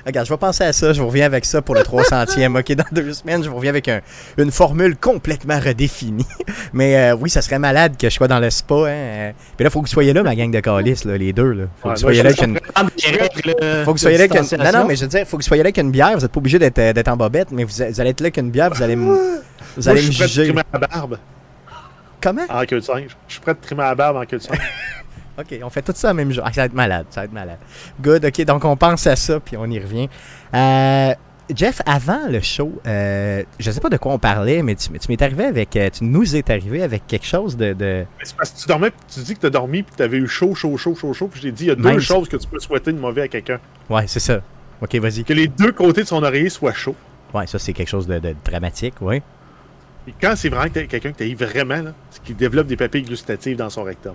Regarde, 0.06 0.26
je 0.26 0.32
vais 0.32 0.38
penser 0.38 0.64
à 0.64 0.72
ça. 0.72 0.92
Je 0.92 1.00
vous 1.00 1.08
reviens 1.08 1.26
avec 1.26 1.44
ça 1.44 1.62
pour 1.62 1.74
le 1.74 1.82
300e. 1.82 2.58
OK, 2.58 2.72
dans 2.72 2.84
deux 2.92 3.12
semaines, 3.12 3.42
je 3.42 3.48
vous 3.48 3.56
reviens 3.56 3.70
avec 3.70 3.90
une 4.38 4.50
formule 4.50 4.96
complètement 4.96 5.58
redéfinie. 5.58 6.26
Mais 6.72 6.96
euh, 6.96 7.16
oui, 7.16 7.30
ça 7.30 7.42
serait 7.42 7.58
malade 7.58 7.96
que 7.96 8.08
je 8.08 8.14
sois 8.14 8.28
dans 8.28 8.38
le 8.38 8.50
spa. 8.50 8.88
Hein. 8.88 9.32
Puis 9.56 9.64
là, 9.64 9.68
il 9.68 9.70
faut 9.70 9.80
que 9.80 9.86
vous 9.86 9.92
soyez 9.92 10.12
là, 10.12 10.22
ma 10.22 10.34
gang 10.34 10.50
de 10.50 10.60
calices, 10.60 11.04
là, 11.04 11.16
les 11.16 11.32
deux. 11.32 11.52
Là. 11.52 11.64
Faut 11.82 11.88
que 11.88 11.94
vous 11.94 12.00
soyez 12.00 12.22
là 12.22 12.30
avec 12.30 12.42
une. 12.42 12.58
Faut 13.84 13.92
que 13.92 13.98
vous 13.98 13.98
soyez 13.98 14.18
là 14.18 14.24
une. 14.26 14.58
Non, 14.58 14.72
non, 14.72 14.86
mais 14.86 14.96
je 14.96 15.02
veux 15.02 15.08
dire, 15.08 15.26
faut 15.26 15.36
que 15.36 15.42
vous 15.42 15.48
soyez 15.48 15.62
là 15.62 15.68
avec 15.68 15.78
une 15.78 15.90
bière. 15.90 16.14
Vous 16.14 16.20
n'êtes 16.20 16.32
pas 16.32 16.38
obligé 16.38 16.58
euh, 16.60 16.92
d'être 16.92 17.08
en 17.08 17.16
bobette, 17.16 17.50
mais 17.52 17.64
vous, 17.64 17.82
allez 17.82 18.10
être 18.10 18.20
là 18.20 18.26
avec 18.26 18.36
une 18.36 18.50
bière. 18.50 18.70
Vous 18.70 18.82
allez 18.82 18.96
me. 18.96 19.40
Vous 19.76 19.88
allez 19.88 20.02
me 20.02 20.10
juger. 20.10 20.52
barbe. 20.52 21.18
Comment? 22.20 22.42
En 22.50 22.64
queue 22.64 22.80
de 22.80 22.84
singe. 22.84 23.16
Je 23.26 23.32
suis 23.32 23.40
prêt 23.40 23.52
à 23.52 23.54
trimer 23.54 23.82
la 23.82 23.94
barbe 23.94 24.16
en 24.16 24.24
queue 24.24 24.38
de 24.38 24.42
singe. 24.42 24.58
OK, 25.40 25.58
on 25.62 25.70
fait 25.70 25.82
tout 25.82 25.92
ça 25.94 26.10
en 26.10 26.14
même 26.14 26.32
jour. 26.32 26.44
Ah, 26.46 26.52
ça 26.52 26.62
va 26.62 26.66
être 26.66 26.74
malade, 26.74 27.06
ça 27.10 27.20
va 27.20 27.24
être 27.26 27.32
malade. 27.32 27.58
Good, 28.00 28.24
OK, 28.24 28.44
donc 28.44 28.64
on 28.64 28.76
pense 28.76 29.06
à 29.06 29.16
ça, 29.16 29.40
puis 29.40 29.56
on 29.56 29.66
y 29.66 29.78
revient. 29.78 30.08
Euh, 30.54 31.14
Jeff, 31.54 31.82
avant 31.84 32.28
le 32.28 32.40
show, 32.40 32.80
euh, 32.86 33.42
je 33.58 33.70
sais 33.70 33.80
pas 33.80 33.88
de 33.88 33.96
quoi 33.96 34.12
on 34.12 34.18
parlait, 34.18 34.62
mais 34.62 34.76
tu, 34.76 34.90
m'es 34.92 35.22
arrivé 35.22 35.44
avec, 35.44 35.74
euh, 35.74 35.90
tu 35.90 36.04
nous 36.04 36.36
es 36.36 36.48
arrivé 36.50 36.82
avec 36.82 37.06
quelque 37.06 37.26
chose 37.26 37.56
de. 37.56 37.72
de... 37.72 38.04
C'est 38.22 38.36
parce 38.36 38.50
que 38.50 38.60
tu 38.60 38.68
dormais, 38.68 38.92
tu 39.12 39.20
dis 39.20 39.34
que 39.34 39.40
tu 39.40 39.46
as 39.46 39.50
dormi, 39.50 39.82
puis 39.82 39.94
tu 39.96 40.02
avais 40.02 40.18
eu 40.18 40.28
chaud, 40.28 40.54
chaud, 40.54 40.76
chaud, 40.76 40.94
chaud, 40.94 41.12
chaud, 41.12 41.28
puis 41.28 41.40
je 41.40 41.46
t'ai 41.46 41.52
dit, 41.52 41.64
il 41.64 41.68
y 41.68 41.70
a 41.70 41.74
deux 41.74 41.98
choses 41.98 42.28
que 42.28 42.36
tu 42.36 42.46
peux 42.46 42.60
souhaiter 42.60 42.92
de 42.92 42.98
mauvais 42.98 43.22
à 43.22 43.28
quelqu'un. 43.28 43.58
Ouais, 43.88 44.06
c'est 44.06 44.20
ça. 44.20 44.40
Ok, 44.80 44.94
vas-y. 44.96 45.24
Que 45.24 45.32
les 45.32 45.48
deux 45.48 45.72
côtés 45.72 46.02
de 46.02 46.08
son 46.08 46.22
oreiller 46.22 46.48
soient 46.48 46.72
chauds. 46.72 46.96
Ouais, 47.34 47.46
ça, 47.46 47.58
c'est 47.58 47.72
quelque 47.72 47.88
chose 47.88 48.06
de, 48.06 48.20
dramatique, 48.44 48.94
oui. 49.00 49.20
Et 50.08 50.14
quand 50.20 50.34
c'est 50.36 50.48
vraiment 50.48 50.70
quelqu'un 50.72 51.12
que 51.12 51.22
tu 51.22 51.34
vraiment, 51.34 51.92
c'est 52.10 52.22
qu'il 52.22 52.36
développe 52.36 52.66
des 52.66 52.76
papilles 52.76 53.02
gustatives 53.02 53.56
dans 53.56 53.70
son 53.70 53.82
rectum. 53.82 54.14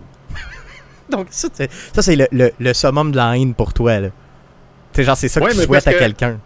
Donc, 1.09 1.27
ça, 1.29 1.47
c'est 1.55 2.15
le, 2.15 2.27
le, 2.31 2.51
le, 2.59 2.73
summum 2.73 3.11
de 3.11 3.17
la 3.17 3.37
haine 3.37 3.53
pour 3.53 3.73
toi. 3.73 3.99
Là. 3.99 4.09
C'est 4.93 5.03
genre, 5.03 5.17
c'est 5.17 5.27
ça 5.27 5.41
que 5.41 5.51
tu 5.51 5.61
souhaites 5.61 5.87
à 5.87 5.93
quelqu'un. 5.93 6.39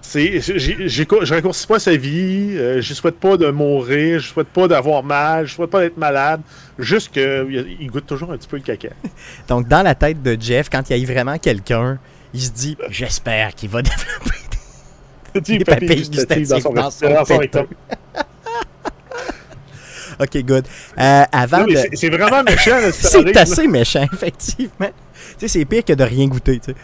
C'est, 0.00 0.40
je 0.40 1.34
raccourcis 1.34 1.66
pas 1.66 1.78
sa 1.78 1.94
vie, 1.94 2.54
euh, 2.56 2.80
je 2.80 2.94
souhaite 2.94 3.20
pas 3.20 3.36
de 3.36 3.50
mourir, 3.50 4.20
je 4.20 4.28
souhaite 4.28 4.48
pas 4.48 4.66
d'avoir 4.66 5.02
mal, 5.02 5.46
je 5.46 5.54
souhaite 5.54 5.68
pas 5.68 5.80
d'être 5.80 5.98
malade, 5.98 6.40
juste 6.78 7.10
qu'il 7.12 7.90
goûte 7.90 8.06
toujours 8.06 8.32
un 8.32 8.38
petit 8.38 8.48
peu 8.48 8.56
le 8.56 8.62
caca. 8.62 8.88
Donc, 9.48 9.68
dans 9.68 9.82
la 9.82 9.94
tête 9.94 10.22
de 10.22 10.34
Jeff, 10.40 10.70
quand 10.70 10.88
il 10.88 10.96
y 10.96 11.02
a 11.02 11.06
vraiment 11.06 11.36
quelqu'un, 11.36 11.98
il 12.32 12.40
se 12.40 12.50
dit 12.50 12.76
J'espère 12.88 13.54
qu'il 13.54 13.68
va 13.68 13.82
développer 13.82 14.38
des, 15.34 15.58
des 15.58 15.64
papilles 15.64 16.08
gustatives 16.08 16.48
dans 16.48 16.60
son, 16.60 16.72
dans 16.72 17.24
son 17.24 17.40
OK, 20.20 20.44
good. 20.44 20.66
Euh, 20.98 21.24
avant 21.32 21.64
de... 21.64 21.76
C'est 21.94 22.08
vraiment 22.08 22.42
méchant. 22.42 22.78
c'est 22.92 23.36
assez 23.36 23.66
méchant, 23.66 24.06
effectivement. 24.12 24.88
Tu 24.88 25.34
sais, 25.38 25.48
c'est 25.48 25.64
pire 25.64 25.84
que 25.84 25.92
de 25.92 26.04
rien 26.04 26.26
goûter, 26.26 26.60
tu 26.60 26.74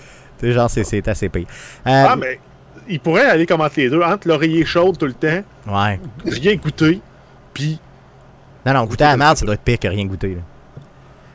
sais. 0.41 0.53
genre, 0.53 0.71
c'est 0.71 1.09
assez 1.09 1.29
pire. 1.29 1.47
Euh, 1.87 2.07
ah, 2.09 2.17
mais 2.17 2.39
il 2.89 3.01
pourrait 3.01 3.27
aller 3.27 3.47
comme 3.47 3.61
entre 3.61 3.75
les 3.77 3.89
deux, 3.89 4.03
entre 4.03 4.29
l'oreiller 4.29 4.65
chaude 4.65 4.99
tout 4.99 5.07
le 5.07 5.15
temps, 5.15 5.43
ouais. 5.67 6.01
rien 6.25 6.57
goûter, 6.57 7.01
puis... 7.53 7.79
Non, 8.67 8.73
non, 8.73 8.85
goûter 8.85 9.05
à 9.05 9.11
la 9.11 9.17
merde, 9.17 9.37
ça 9.37 9.45
doit 9.45 9.55
être 9.55 9.63
pire 9.63 9.79
que 9.79 9.89
rien 9.89 10.07
goûter, 10.07 10.35
là. 10.35 10.41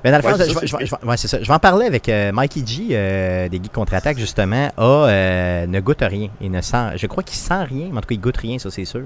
Mais 0.03 0.11
dans 0.11 0.17
le 0.17 0.23
fond, 0.23 1.07
ouais, 1.07 1.17
c'est 1.17 1.27
ça. 1.27 1.41
Je 1.41 1.47
vais 1.47 1.53
en 1.53 1.59
parler 1.59 1.85
avec 1.85 2.07
euh, 2.07 2.31
Mikey 2.31 2.61
G 2.65 2.87
euh, 2.91 3.49
des 3.49 3.57
Geeks 3.57 3.73
Contre-Attaque, 3.73 4.17
justement. 4.17 4.69
A, 4.77 4.81
euh, 4.81 5.67
ne 5.67 5.79
goûte 5.81 6.01
rien. 6.01 6.29
Il 6.39 6.51
ne 6.51 6.61
sent, 6.61 6.95
je 6.95 7.07
crois 7.07 7.23
qu'il 7.23 7.35
sent 7.35 7.63
rien, 7.63 7.89
mais 7.91 7.97
en 7.97 8.01
tout 8.01 8.07
cas, 8.07 8.15
il 8.15 8.21
goûte 8.21 8.37
rien, 8.37 8.57
ça, 8.59 8.71
c'est 8.71 8.85
sûr. 8.85 9.03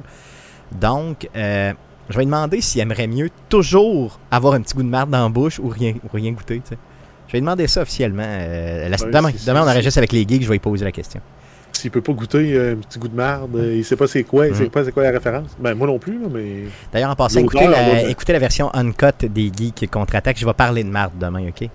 Donc, 0.71 1.27
euh, 1.35 1.73
je 2.09 2.15
vais 2.15 2.21
lui 2.21 2.25
demander 2.25 2.61
s'il 2.61 2.81
aimerait 2.81 3.07
mieux 3.07 3.29
toujours 3.49 4.19
avoir 4.29 4.53
un 4.55 4.61
petit 4.61 4.75
goût 4.75 4.83
de 4.83 4.89
merde 4.89 5.09
dans 5.09 5.23
la 5.23 5.29
bouche 5.29 5.59
ou 5.59 5.69
rien, 5.69 5.93
rien 6.13 6.31
goûter. 6.31 6.61
Je 6.69 6.73
vais 7.31 7.39
lui 7.39 7.41
demander 7.41 7.67
ça 7.67 7.81
officiellement. 7.81 8.23
Euh, 8.25 8.89
demain, 9.11 9.31
demain, 9.45 9.63
on 9.63 9.69
enregistre 9.69 9.99
avec 9.99 10.11
les 10.11 10.21
geeks, 10.27 10.43
je 10.43 10.47
vais 10.47 10.55
lui 10.55 10.59
poser 10.59 10.83
la 10.83 10.91
question. 10.91 11.21
S'il 11.71 11.89
peut 11.89 12.01
pas 12.01 12.13
goûter 12.13 12.53
euh, 12.53 12.73
un 12.73 12.75
petit 12.75 12.99
goût 12.99 13.07
de 13.07 13.15
merde, 13.15 13.55
euh, 13.55 13.75
il 13.77 13.83
sait 13.83 13.95
pas 13.95 14.05
c'est 14.05 14.23
quoi, 14.23 14.47
il 14.47 14.55
sait 14.55 14.65
mm. 14.65 14.69
pas 14.69 14.83
c'est 14.83 14.91
quoi 14.91 15.03
la 15.03 15.11
référence. 15.11 15.49
Ben 15.59 15.73
moi 15.73 15.87
non 15.87 15.97
plus, 15.97 16.19
mais. 16.31 16.65
D'ailleurs, 16.91 17.09
en 17.09 17.15
passant, 17.15 17.39
écoutez 17.39 17.67
la, 17.67 18.09
écoutez 18.09 18.33
la, 18.33 18.39
version 18.39 18.69
uncut 18.75 19.27
des 19.27 19.51
geeks 19.55 19.89
contre-attaque. 19.89 20.37
Je 20.37 20.45
vais 20.45 20.53
parler 20.53 20.83
de 20.83 20.89
merde 20.89 21.13
demain, 21.19 21.47
ok? 21.47 21.69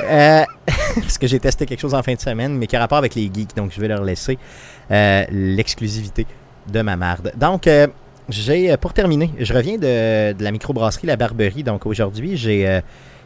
parce 0.96 1.18
que 1.18 1.26
j'ai 1.26 1.38
testé 1.38 1.66
quelque 1.66 1.80
chose 1.80 1.94
en 1.94 2.02
fin 2.02 2.14
de 2.14 2.20
semaine, 2.20 2.56
mais 2.56 2.66
qui 2.66 2.76
a 2.76 2.80
rapport 2.80 2.98
avec 2.98 3.14
les 3.14 3.30
geeks, 3.32 3.54
donc 3.54 3.72
je 3.72 3.80
vais 3.80 3.88
leur 3.88 4.02
laisser 4.02 4.38
l'exclusivité 4.90 6.26
de 6.66 6.80
ma 6.82 6.96
marde. 6.96 7.32
Donc, 7.36 7.68
j'ai, 8.28 8.72
euh, 8.72 8.76
pour 8.76 8.92
terminer, 8.92 9.30
je 9.38 9.52
reviens 9.52 9.76
de, 9.76 10.42
la 10.42 10.50
microbrasserie 10.50 11.06
La 11.06 11.16
Barberie. 11.16 11.62
Donc 11.62 11.86
aujourd'hui, 11.86 12.36
j'ai, 12.36 12.68
euh, 12.68 12.80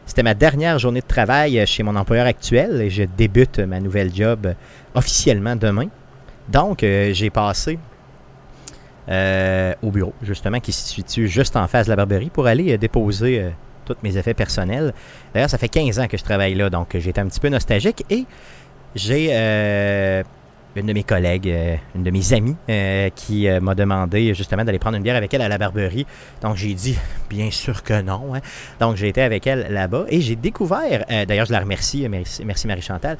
c'était 0.05 0.23
ma 0.23 0.33
dernière 0.33 0.79
journée 0.79 1.01
de 1.01 1.07
travail 1.07 1.65
chez 1.65 1.83
mon 1.83 1.95
employeur 1.95 2.25
actuel 2.25 2.81
et 2.81 2.89
je 2.89 3.03
débute 3.03 3.59
ma 3.59 3.79
nouvelle 3.79 4.13
job 4.13 4.53
officiellement 4.95 5.55
demain. 5.55 5.87
Donc, 6.49 6.83
euh, 6.83 7.13
j'ai 7.13 7.29
passé 7.29 7.79
au 9.81 9.89
bureau, 9.89 10.13
justement, 10.21 10.59
qui 10.59 10.71
se 10.71 10.87
situe 10.87 11.27
juste 11.27 11.55
en 11.55 11.67
face 11.67 11.87
de 11.87 11.89
la 11.89 11.95
Barberie 11.95 12.29
pour 12.29 12.45
aller 12.45 12.77
déposer 12.77 13.43
tous 13.83 13.95
mes 14.03 14.15
effets 14.17 14.35
personnels. 14.35 14.93
D'ailleurs, 15.33 15.49
ça 15.49 15.57
fait 15.57 15.67
15 15.67 15.97
ans 15.97 16.07
que 16.07 16.15
je 16.15 16.23
travaille 16.23 16.53
là, 16.53 16.69
donc 16.69 16.95
j'étais 16.95 17.19
un 17.19 17.25
petit 17.25 17.39
peu 17.39 17.49
nostalgique 17.49 18.05
et 18.11 18.25
j'ai 18.93 19.29
une 20.75 20.85
de 20.85 20.93
mes 20.93 21.03
collègues, 21.03 21.49
euh, 21.49 21.75
une 21.95 22.03
de 22.03 22.11
mes 22.11 22.33
amies, 22.33 22.55
euh, 22.69 23.09
qui 23.15 23.47
euh, 23.47 23.59
m'a 23.59 23.75
demandé 23.75 24.33
justement 24.33 24.63
d'aller 24.63 24.79
prendre 24.79 24.97
une 24.97 25.03
bière 25.03 25.15
avec 25.15 25.33
elle 25.33 25.41
à 25.41 25.49
la 25.49 25.57
Barberie. 25.57 26.05
Donc 26.41 26.55
j'ai 26.55 26.73
dit, 26.73 26.97
bien 27.29 27.51
sûr 27.51 27.83
que 27.83 28.01
non. 28.01 28.35
hein. 28.35 28.39
Donc 28.79 28.95
j'ai 28.95 29.09
été 29.09 29.21
avec 29.21 29.47
elle 29.47 29.67
là-bas 29.71 30.05
et 30.09 30.21
j'ai 30.21 30.35
découvert, 30.35 31.05
d'ailleurs 31.27 31.45
je 31.45 31.51
la 31.51 31.59
remercie, 31.59 32.07
merci, 32.07 32.45
merci 32.45 32.67
Marie-Chantal, 32.67 33.17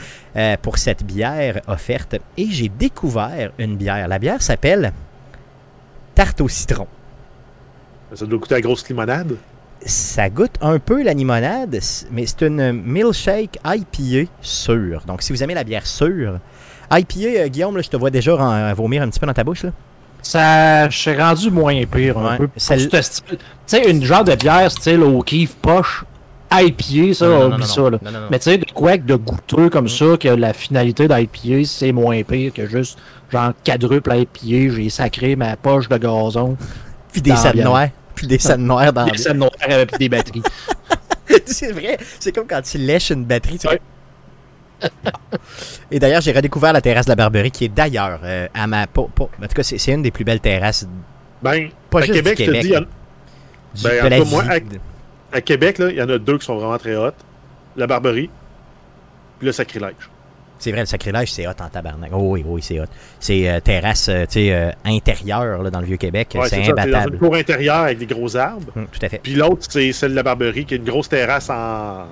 pour 0.62 0.78
cette 0.78 1.04
bière 1.04 1.62
offerte. 1.68 2.16
Et 2.38 2.48
j'ai 2.50 2.70
découvert 2.70 3.52
une 3.58 3.76
bière. 3.76 4.08
La 4.08 4.20
bière 4.20 4.42
s'appelle 4.42 4.94
Tarte 6.16 6.42
au 6.42 6.48
citron. 6.48 6.88
Ça 8.14 8.26
doit 8.26 8.40
goûter 8.40 8.56
la 8.56 8.62
grosse 8.62 8.88
limonade? 8.88 9.36
Ça 9.86 10.30
goûte 10.30 10.56
un 10.62 10.78
peu 10.78 11.04
la 11.04 11.14
limonade, 11.14 11.80
mais 12.12 12.26
c'est 12.26 12.42
une 12.42 12.74
milkshake 12.74 13.60
IPA 13.64 14.30
sûre. 14.42 15.04
Donc, 15.08 15.22
si 15.22 15.32
vous 15.32 15.42
aimez 15.42 15.54
la 15.54 15.64
bière 15.64 15.88
sûre, 15.88 16.40
IPA, 16.92 17.20
euh, 17.42 17.48
Guillaume, 17.48 17.76
là, 17.78 17.82
je 17.84 17.90
te 17.90 17.98
vois 17.98 18.10
déjà 18.10 18.36
ren- 18.36 18.74
vomir 18.74 19.02
un 19.04 19.10
petit 19.10 19.20
peu 19.20 19.26
dans 19.28 19.34
ta 19.34 19.44
bouche. 19.44 19.64
Là. 19.64 19.72
Ça, 20.22 20.90
je 20.90 20.98
suis 20.98 21.16
rendu 21.16 21.50
moins 21.50 21.82
pire 21.86 22.18
un 22.18 22.32
Ouais, 22.32 22.38
peu. 22.38 22.48
Tu 22.56 22.60
sais, 23.68 23.90
une 23.90 24.04
genre 24.04 24.24
de 24.24 24.36
bière 24.36 24.70
style 24.72 25.02
O'Keeffe 25.02 25.56
poche, 25.62 26.04
IPA, 26.52 27.14
ça, 27.14 27.28
Non, 27.28 27.46
oublie 27.48 27.60
non, 27.60 27.66
ça. 27.66 27.90
Là. 27.90 27.98
Mais 28.32 28.40
tu 28.40 28.46
sais, 28.46 28.58
de 28.58 28.66
quoi 28.74 28.98
que 28.98 29.04
de 29.04 29.16
goûteux 29.16 29.70
comme 29.70 29.88
ça, 29.88 30.06
que 30.20 30.28
la 30.30 30.52
finalité 30.54 31.08
d'IPA, 31.08 31.64
c'est 31.66 31.92
moins 31.92 32.22
pire 32.24 32.52
que 32.54 32.66
juste 32.68 32.98
genre 33.32 33.52
quadruple 33.64 34.12
IPA, 34.14 34.76
j'ai 34.76 34.90
sacré 34.90 35.36
ma 35.36 35.56
poche 35.56 35.88
de 35.88 35.98
gazon, 35.98 36.58
Puis 37.14 37.22
des 37.22 37.36
scènes 37.36 37.64
noires. 37.64 37.88
Puis 38.16 38.28
des 38.28 38.40
scènes 38.40 38.66
noires 38.66 38.92
dans 38.92 39.06
des 39.06 39.18
scènes 39.18 39.38
noires 39.38 39.52
avec 39.62 39.98
des 39.98 40.10
batteries. 40.10 40.44
C'est 41.46 41.72
vrai. 41.72 41.98
C'est 42.20 42.32
comme 42.34 42.48
quand 42.48 42.62
tu 42.62 42.78
lèches 42.80 43.12
une 43.12 43.24
batterie. 43.26 43.58
tu- 43.60 43.68
Ouais. 43.68 43.80
Et 45.92 46.00
d'ailleurs, 46.00 46.22
j'ai 46.22 46.32
redécouvert 46.32 46.74
la 46.74 46.82
terrasse 46.82 47.06
de 47.06 47.12
la 47.12 47.16
Barberie, 47.16 47.52
qui 47.52 47.66
est 47.66 47.70
d'ailleurs 47.70 48.20
euh, 48.24 48.48
à 48.54 48.68
ma. 48.68 48.84
en 48.84 48.86
tout 48.86 49.20
cas, 49.56 49.64
c'est 49.64 49.92
une 49.92 50.02
des 50.04 50.12
plus 50.12 50.24
belles 50.24 50.40
terrasses 50.40 50.88
Ben, 51.42 51.70
Pas 51.90 52.02
juste 52.02 52.14
Québec, 52.14 52.38
du 52.38 52.44
je 52.46 52.52
te 52.52 52.56
Québec, 52.58 52.72
dis, 53.74 53.82
du- 53.82 53.84
Ben, 53.88 54.06
en 54.06 54.10
cas, 54.10 54.26
moi, 54.30 54.44
à- 54.50 55.38
à 55.38 55.42
Québec, 55.42 55.78
il 55.80 55.96
y 55.96 56.02
en 56.02 56.10
a 56.10 56.18
deux 56.18 56.38
qui 56.38 56.46
sont 56.46 56.56
vraiment 56.58 56.78
très 56.78 56.96
hot. 56.96 57.12
La 57.76 57.88
Barberie, 57.88 58.30
puis 59.38 59.46
le 59.46 59.52
Sacrilège. 59.52 59.94
C'est 60.62 60.72
vrai, 60.72 60.82
le 60.82 60.88
sacrilège, 60.88 61.32
c'est 61.32 61.48
hot 61.48 61.52
en 61.62 61.70
tabarnak. 61.70 62.10
Oh 62.14 62.32
oui, 62.34 62.44
oui, 62.46 62.62
c'est 62.62 62.82
hot. 62.82 62.86
C'est 63.22 63.50
euh, 63.50 63.62
terrasse, 63.62 64.10
euh, 64.10 64.26
tu 64.26 64.34
sais, 64.34 64.54
euh, 64.54 64.72
intérieure, 64.84 65.64
là, 65.64 65.70
dans 65.70 65.80
le 65.80 65.86
Vieux-Québec. 65.86 66.34
Ouais, 66.36 66.50
c'est 66.50 66.58
ça, 66.58 66.64
c'est 66.66 66.72
imbattable. 66.72 67.14
une 67.14 67.20
cour 67.20 67.34
intérieure 67.36 67.78
avec 67.84 67.98
des 67.98 68.06
gros 68.06 68.36
arbres. 68.36 68.70
Hum, 68.76 68.86
tout 68.92 69.00
à 69.02 69.08
fait. 69.08 69.20
Puis 69.24 69.36
l'autre, 69.36 69.66
c'est 69.70 69.94
celle 69.94 70.12
de 70.12 70.16
la 70.18 70.24
Barberie, 70.24 70.66
qui 70.66 70.74
est 70.74 70.78
une 70.78 70.84
grosse 70.84 71.08
terrasse 71.08 71.50
en, 71.50 72.08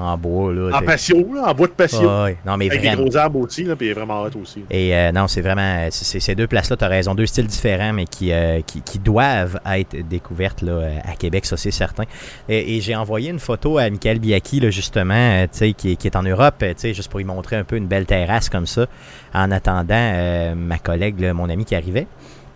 En 0.00 0.16
bois, 0.16 0.52
là. 0.54 0.76
en 0.78 0.82
patio, 0.82 1.34
là, 1.34 1.42
en 1.50 1.54
bois 1.54 1.66
de 1.66 1.72
patio. 1.72 2.00
Ouais. 2.24 2.38
Non, 2.46 2.56
mais 2.56 2.68
avec 2.70 2.80
des 2.80 2.88
vraiment. 2.88 3.02
gros 3.04 3.16
arbres 3.16 3.38
aussi, 3.40 3.64
là, 3.64 3.76
puis 3.76 3.88
il 3.88 3.90
est 3.90 3.94
vraiment 3.94 4.22
hot 4.22 4.30
aussi. 4.40 4.64
Et 4.70 4.94
euh, 4.96 5.12
non, 5.12 5.28
c'est 5.28 5.42
vraiment. 5.42 5.88
c'est- 5.90 6.20
Ces 6.20 6.34
deux 6.34 6.46
places-là, 6.46 6.76
tu 6.78 6.84
as 6.84 6.88
raison. 6.88 7.14
Deux 7.14 7.26
styles 7.26 7.46
différents, 7.46 7.92
mais 7.92 8.06
qui, 8.06 8.32
euh, 8.32 8.60
qui, 8.66 8.80
qui 8.80 8.98
doivent 8.98 9.60
être 9.70 9.96
découvertes 10.08 10.62
là, 10.62 10.80
à 11.04 11.16
Québec, 11.16 11.44
ça, 11.44 11.56
c'est 11.56 11.70
certain. 11.70 12.04
Et, 12.48 12.76
et 12.76 12.80
j'ai 12.80 12.96
envoyé 12.96 13.30
une 13.30 13.38
photo 13.38 13.76
à 13.78 13.90
Michael 13.90 14.20
Biaki, 14.20 14.60
là, 14.60 14.70
justement, 14.70 15.14
euh, 15.14 15.46
qui, 15.76 15.92
est- 15.92 15.96
qui 15.96 16.06
est 16.06 16.16
en 16.16 16.22
Europe, 16.22 16.64
juste 16.82 17.08
pour 17.10 17.18
lui 17.18 17.26
montrer 17.26 17.56
un 17.56 17.64
peu 17.64 17.76
une 17.76 17.86
belle 17.86 18.06
terrasse 18.06 18.48
comme 18.48 18.66
ça, 18.66 18.86
en 19.34 19.50
attendant 19.50 19.94
euh, 19.94 20.54
ma 20.54 20.78
collègue, 20.78 21.20
là, 21.20 21.34
mon 21.34 21.48
ami 21.50 21.64
qui 21.64 21.74
arrivait. 21.74 22.06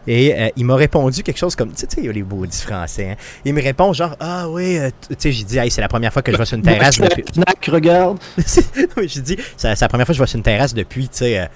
Et 0.07 0.35
euh, 0.35 0.49
il 0.57 0.65
m'a 0.65 0.77
répondu 0.77 1.23
quelque 1.23 1.39
chose 1.39 1.57
comme, 1.57 1.73
tu 1.73 1.81
sais, 1.81 1.87
il 1.99 2.05
y 2.05 2.09
a 2.09 2.13
les 2.13 2.23
maudits 2.23 2.61
français. 2.63 3.11
Hein? 3.11 3.17
Il 3.45 3.55
me 3.55 3.63
répond 3.63 3.93
genre, 3.93 4.17
ah 4.21 4.49
oui, 4.49 4.79
euh, 4.79 4.91
tu 5.09 5.17
sais, 5.19 5.33
j'ai 5.33 5.45
dit, 5.45 5.59
hey, 5.59 5.71
c'est 5.71 5.81
la 5.81 5.89
première 5.89 6.13
fois 6.13 6.23
que 6.23 6.33
je 6.33 6.37
vais 6.37 6.45
sur 6.45 6.57
une 6.57 6.63
terrasse 6.63 7.01
depuis. 7.01 7.25
Fnac, 7.33 7.65
regarde. 7.67 8.19
j'ai 8.37 9.21
dit, 9.21 9.37
c'est 9.57 9.81
la 9.81 9.89
première 9.89 10.07
fois 10.07 10.13
que 10.13 10.17
je 10.17 10.19
vois 10.19 10.27
sur 10.27 10.37
une 10.37 10.43
terrasse 10.43 10.75
depuis, 10.75 11.09
tu 11.09 11.19
sais, 11.19 11.39
euh, 11.39 11.47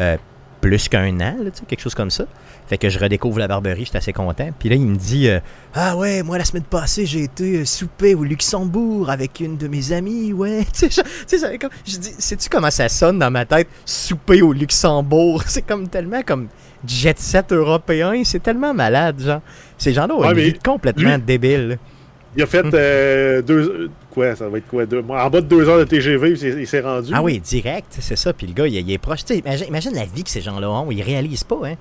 euh, 0.00 0.16
plus 0.60 0.88
qu'un 0.88 1.14
an, 1.20 1.36
là, 1.42 1.50
tu 1.50 1.60
sais, 1.60 1.64
quelque 1.66 1.80
chose 1.80 1.94
comme 1.94 2.10
ça. 2.10 2.24
Fait 2.66 2.78
que 2.78 2.88
je 2.88 2.98
redécouvre 2.98 3.38
la 3.38 3.46
Barberie, 3.48 3.84
j'étais 3.84 3.98
assez 3.98 4.14
content. 4.14 4.48
Puis 4.58 4.70
là, 4.70 4.76
il 4.76 4.86
me 4.86 4.96
dit, 4.96 5.28
euh, 5.28 5.40
ah 5.74 5.96
ouais, 5.96 6.22
moi 6.22 6.38
la 6.38 6.44
semaine 6.44 6.62
passée, 6.62 7.04
j'ai 7.04 7.24
été 7.24 7.66
souper 7.66 8.14
au 8.14 8.24
Luxembourg 8.24 9.10
avec 9.10 9.40
une 9.40 9.58
de 9.58 9.68
mes 9.68 9.92
amies, 9.92 10.32
ouais. 10.32 10.64
Tu 10.72 10.90
sais, 10.90 11.58
comme- 11.58 11.70
je 11.86 11.98
dis, 11.98 12.14
sais-tu 12.18 12.48
comment 12.48 12.70
ça 12.70 12.88
sonne 12.88 13.18
dans 13.18 13.30
ma 13.30 13.44
tête, 13.44 13.68
souper 13.84 14.40
au 14.40 14.54
Luxembourg? 14.54 15.42
C'est 15.46 15.62
comme 15.62 15.88
tellement 15.88 16.22
comme 16.22 16.48
jet 16.86 17.18
set 17.18 17.52
européen, 17.52 18.22
c'est 18.24 18.42
tellement 18.42 18.74
malade, 18.74 19.20
genre. 19.20 19.40
Ces 19.78 19.92
gens-là 19.92 20.14
ont 20.14 20.24
une 20.30 20.38
vie 20.38 20.54
complètement 20.54 21.16
lui- 21.16 21.22
débile. 21.22 21.78
Il 22.36 22.42
a 22.42 22.46
fait 22.46 22.64
euh, 22.74 23.42
deux. 23.42 23.90
Quoi, 24.10 24.34
ça 24.34 24.48
va 24.48 24.58
être 24.58 24.66
quoi? 24.66 24.86
Deux, 24.86 25.00
en 25.08 25.30
bas 25.30 25.40
de 25.40 25.46
deux 25.46 25.68
heures 25.68 25.78
de 25.78 25.84
TGV, 25.84 26.30
il 26.58 26.66
s'est- 26.66 26.80
rendu. 26.80 27.12
Ah 27.14 27.22
oui, 27.22 27.38
direct, 27.40 27.86
c'est 28.00 28.16
ça. 28.16 28.32
Puis 28.32 28.46
le 28.48 28.52
gars, 28.54 28.66
il, 28.66 28.74
il 28.74 28.90
est 28.92 28.98
proche. 28.98 29.20
Imagine, 29.30 29.66
imagine 29.68 29.94
la 29.94 30.04
vie 30.04 30.24
que 30.24 30.30
ces 30.30 30.40
gens-là 30.40 30.68
ont. 30.70 30.90
Ils 30.90 31.02
réalisent 31.02 31.44
pas, 31.44 31.60
hein. 31.64 31.74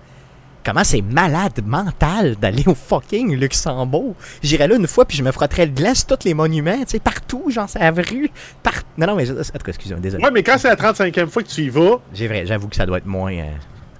Comment 0.66 0.84
c'est 0.86 1.02
malade 1.02 1.60
mental 1.66 2.38
d'aller 2.38 2.64
au 2.68 2.74
fucking 2.76 3.36
Luxembourg. 3.36 4.16
J'irais 4.42 4.68
là 4.70 4.76
une 4.76 4.88
fois, 4.88 5.04
puis 5.06 5.18
je 5.18 5.24
me 5.24 5.32
frotterais 5.32 5.68
de 5.68 5.76
glace 5.76 6.08
tous 6.08 6.20
les 6.24 6.34
monuments, 6.34 6.78
tu 6.80 6.92
sais, 6.92 7.00
partout, 7.00 7.44
genre, 7.50 7.68
c'est 7.68 7.80
la 7.80 7.92
rue. 7.92 8.30
Non, 8.98 9.08
non, 9.08 9.16
mais. 9.18 9.30
En 9.30 9.34
tout 9.36 9.42
cas, 9.44 9.52
excusez-moi, 9.68 10.00
désolé. 10.02 10.24
Ouais, 10.24 10.32
mais 10.32 10.42
quand 10.42 10.56
c'est 10.58 10.70
la 10.70 10.76
35e 10.78 11.28
fois 11.28 11.44
que 11.44 11.50
tu 11.50 11.64
y 11.64 11.70
vas, 11.70 12.00
J'ai 12.14 12.28
vrai, 12.28 12.46
j'avoue 12.46 12.70
que 12.70 12.76
ça 12.78 12.86
doit 12.86 13.00
être 13.00 13.06
moins. 13.08 13.34
euh, 13.34 13.44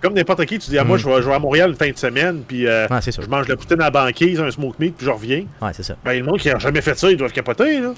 comme 0.04 0.14
n'importe 0.14 0.46
qui, 0.46 0.60
tu 0.60 0.70
dis, 0.70 0.78
ah, 0.78 0.84
moi, 0.84 0.98
Mm. 0.98 1.00
je 1.00 1.10
vais, 1.10 1.22
vais 1.22 1.34
à 1.34 1.40
Montréal 1.40 1.70
une 1.72 1.76
fin 1.76 1.90
de 1.90 1.98
semaine, 1.98 2.42
puis 2.48 2.68
euh, 2.68 2.88
Ouais, 2.90 3.02
sûr. 3.02 3.24
je 3.24 3.28
mange 3.30 3.48
la 3.48 3.56
poutine 3.56 3.80
à 3.82 3.86
la 3.86 3.92
banquise, 3.92 4.40
un 4.40 4.52
smoke 4.52 4.76
meat, 4.78 4.96
puis 4.96 5.06
je 5.06 5.12
reviens. 5.12 5.46
Ouais, 5.62 5.72
c'est 5.74 5.84
ça. 5.84 5.96
Ben, 6.06 6.20
le 6.20 6.24
monde 6.26 6.40
qui 6.40 6.50
a 6.52 6.60
jamais 6.60 6.82
fait 6.82 6.98
ça, 6.98 7.10
ils 7.10 7.18
doivent 7.18 7.32
capoter, 7.32 7.80
là. 7.80 7.94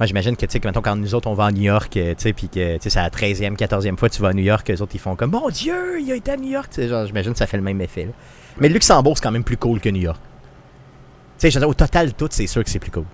Moi, 0.00 0.06
j'imagine 0.06 0.36
que, 0.36 0.44
tu 0.44 0.50
sais, 0.52 0.58
quand 0.60 0.96
nous 0.96 1.14
autres, 1.14 1.28
on 1.28 1.34
va 1.34 1.44
à 1.46 1.52
New 1.52 1.62
York, 1.62 1.96
euh, 1.96 2.14
tu 2.16 2.22
sais, 2.24 2.32
puis 2.32 2.48
que, 2.48 2.74
tu 2.78 2.82
sais, 2.82 2.90
c'est 2.90 2.98
la 3.00 3.10
13e, 3.10 3.54
14e 3.56 3.96
fois 3.96 4.08
que 4.08 4.14
tu 4.14 4.20
vas 4.22 4.28
à 4.28 4.32
New 4.32 4.42
York, 4.42 4.68
les 4.68 4.82
autres, 4.82 4.90
ils 4.96 5.00
font 5.00 5.14
comme, 5.14 5.30
mon 5.30 5.48
Dieu, 5.50 6.00
il 6.00 6.10
a 6.10 6.16
été 6.16 6.32
à 6.32 6.36
New 6.36 6.50
York. 6.50 6.66
Tu 6.70 6.82
sais, 6.82 6.88
genre, 6.88 7.06
j'imagine 7.06 7.32
que 7.32 7.38
ça 7.38 7.46
fait 7.46 7.56
le 7.56 7.62
même 7.62 7.80
effet, 7.80 8.06
là. 8.06 8.12
Mais 8.58 8.68
le 8.68 8.74
Luxembourg, 8.74 9.16
c'est 9.16 9.22
quand 9.22 9.30
même 9.30 9.44
plus 9.44 9.56
cool 9.56 9.78
que 9.80 9.88
New 9.88 10.02
York. 10.02 10.18
Tu 11.38 11.50
sais, 11.50 11.64
au 11.64 11.74
total, 11.74 12.12
tout, 12.14 12.28
c'est 12.30 12.46
sûr 12.48 12.64
que 12.64 12.70
c'est 12.70 12.78
plus 12.80 12.90
cool. 12.90 13.04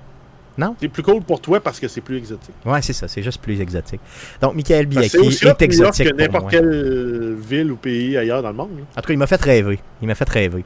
C'est 0.81 0.89
plus 0.89 1.03
cool 1.03 1.23
pour 1.23 1.41
toi 1.41 1.61
parce 1.61 1.79
que 1.81 1.89
c'est 1.89 2.01
plus 2.01 2.17
exotique. 2.19 2.55
Ouais, 2.65 2.83
c'est 2.83 2.93
ça, 2.93 3.09
c'est 3.09 3.23
juste 3.23 3.41
plus 3.41 3.61
exotique. 3.61 4.01
Donc, 4.41 4.55
Michael 4.55 4.87
Biaki 4.87 5.17
est 5.17 5.43
York 5.43 5.63
exotique 5.63 6.09
que 6.11 6.15
n'importe 6.15 6.51
quelle 6.51 7.35
ville 7.39 7.73
ou 7.73 7.77
pays 7.77 8.17
ailleurs 8.17 8.43
dans 8.43 8.51
le 8.51 8.55
monde. 8.57 8.71
là. 8.79 8.85
En 8.97 9.01
tout 9.01 9.07
cas, 9.09 9.13
il 9.15 9.19
m'a 9.19 9.27
fait 9.27 9.41
rêver. 9.43 9.79
Il 10.03 10.09
m'a 10.09 10.15
fait 10.15 10.29
rêver. 10.29 10.65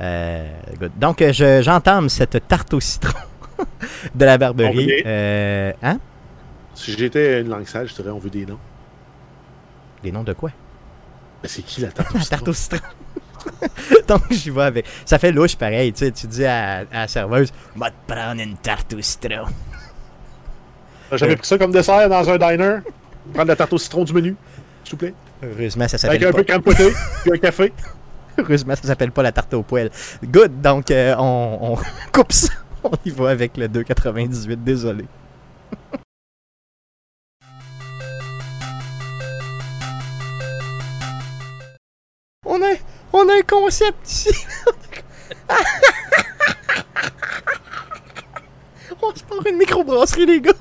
Euh. 0.00 0.44
Donc, 0.98 1.22
euh, 1.22 1.32
je- 1.32 1.62
j'entame 1.62 2.08
cette 2.08 2.48
tarte 2.48 2.74
au 2.74 2.80
citron 2.80 3.18
de 4.14 4.24
la 4.24 4.38
Barberie. 4.38 5.02
Euh, 5.06 5.72
hein? 5.82 5.98
Si 6.74 6.92
j'étais 6.92 7.40
une 7.42 7.48
langue 7.48 7.66
sale, 7.66 7.86
je 7.88 7.94
dirais 7.94 8.10
on 8.10 8.18
veut 8.18 8.30
des 8.30 8.46
noms. 8.46 8.58
Des 10.02 10.10
noms 10.10 10.24
de 10.24 10.32
quoi? 10.32 10.50
Mais 11.42 11.48
c'est 11.48 11.62
qui 11.62 11.80
la 11.82 11.88
tarte 11.92 12.14
au 12.14 12.18
La 12.18 12.24
tarte 12.24 12.48
au 12.48 12.52
citron. 12.52 12.78
Donc, 14.08 14.22
j'y 14.30 14.50
vais 14.50 14.62
avec. 14.62 14.86
Ça 15.04 15.18
fait 15.18 15.32
louche 15.32 15.56
pareil, 15.56 15.92
tu 15.92 16.04
sais. 16.04 16.10
Tu 16.12 16.26
dis 16.26 16.44
à, 16.44 16.78
à 16.92 17.00
la 17.02 17.08
serveuse, 17.08 17.52
va 17.76 17.90
te 17.90 18.12
prendre 18.12 18.40
une 18.40 18.56
tarte 18.56 18.92
au 18.94 19.00
citron. 19.02 19.46
T'as 21.10 21.16
jamais 21.16 21.36
pris 21.36 21.46
ça 21.46 21.58
comme 21.58 21.72
dessert 21.72 22.08
dans 22.08 22.28
un 22.28 22.38
diner? 22.38 22.78
Prendre 23.34 23.48
la 23.48 23.56
tarte 23.56 23.72
au 23.72 23.78
citron 23.78 24.04
du 24.04 24.12
menu, 24.12 24.36
s'il 24.84 24.92
vous 24.92 24.96
plaît. 24.98 25.14
Heureusement, 25.42 25.86
ça 25.88 25.96
Avec 26.08 26.22
s'appelle 26.22 26.28
un 26.28 26.30
pas. 26.32 26.36
peu 26.38 26.42
de 26.74 26.90
crème 26.90 26.94
puis 27.22 27.32
un 27.32 27.38
café. 27.38 27.72
Heureusement, 28.38 28.74
ça 28.76 28.88
s'appelle 28.88 29.10
pas 29.12 29.22
la 29.22 29.32
tarte 29.32 29.52
au 29.54 29.62
poêle. 29.62 29.90
Good. 30.24 30.60
Donc, 30.62 30.90
euh, 30.90 31.14
on, 31.18 31.58
on 31.74 31.76
coupe 32.12 32.32
ça. 32.32 32.52
On 32.84 32.92
y 33.04 33.10
va 33.10 33.30
avec 33.30 33.56
le 33.56 33.68
2,98. 33.68 34.56
Désolé. 34.62 35.04
On 43.22 43.28
a 43.28 43.38
un 43.38 43.42
concept 43.42 44.08
ici. 44.08 44.30
on 49.02 49.14
se 49.14 49.22
part 49.24 49.46
une 49.46 49.56
microbrasserie, 49.56 50.26
les 50.26 50.40
gars. 50.40 50.52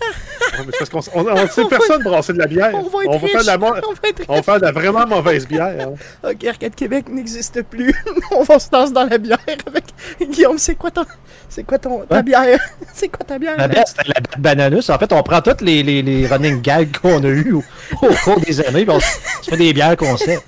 Ouais, 0.00 0.64
mais 0.66 0.72
c'est 0.72 0.78
parce 0.78 0.90
qu'on 0.90 0.98
s- 1.00 1.10
on, 1.14 1.26
on 1.26 1.46
sait 1.48 1.64
personne 1.70 2.02
brasser 2.02 2.32
de 2.32 2.38
la 2.38 2.46
bière. 2.46 2.70
On 2.74 2.82
va 2.88 3.04
être 3.04 3.20
va 3.20 3.28
faire 3.28 3.40
de 3.42 3.46
la, 3.46 3.58
mo-. 3.58 3.66
On 3.68 3.92
va 3.92 4.08
être 4.08 4.22
on 4.28 4.34
va 4.36 4.42
faire 4.42 4.56
de 4.60 4.64
la 4.64 4.72
vraiment 4.72 5.06
mauvaise 5.06 5.46
bière. 5.46 5.74
hein. 5.88 5.94
Ok, 6.30 6.44
Arcade 6.44 6.74
Québec 6.74 7.08
n'existe 7.08 7.62
plus. 7.62 7.94
On 8.32 8.42
va 8.42 8.58
se 8.58 8.68
lancer 8.72 8.92
dans 8.92 9.04
la 9.04 9.18
bière 9.18 9.38
avec 9.66 9.84
Guillaume. 10.30 10.58
C'est 10.58 10.74
quoi 10.74 10.90
ton, 10.90 11.04
c'est 11.48 11.62
quoi 11.64 11.78
ton 11.78 12.04
ta 12.06 12.16
Hein? 12.18 12.22
bière? 12.22 12.60
C'est 12.94 13.08
quoi 13.08 13.24
ta 13.26 13.38
bière? 13.38 13.56
La 13.56 13.68
bête, 13.68 13.88
c'était 13.88 14.08
la 14.08 14.20
bananus. 14.38 14.88
En 14.90 14.98
fait, 14.98 15.12
on 15.12 15.22
prend 15.22 15.40
tous 15.40 15.62
les, 15.64 15.82
les, 15.82 16.02
les 16.02 16.26
running 16.26 16.60
gags 16.60 16.96
qu'on 17.00 17.22
a 17.22 17.28
eu 17.28 17.52
au, 17.52 17.62
au 18.02 18.08
cours 18.24 18.40
des 18.40 18.60
années, 18.60 18.84
puis 18.84 18.94
on 18.94 19.00
se 19.00 19.50
fait 19.50 19.56
des 19.56 19.72
bières 19.72 19.96
qu'on 19.96 20.16
sait. 20.16 20.38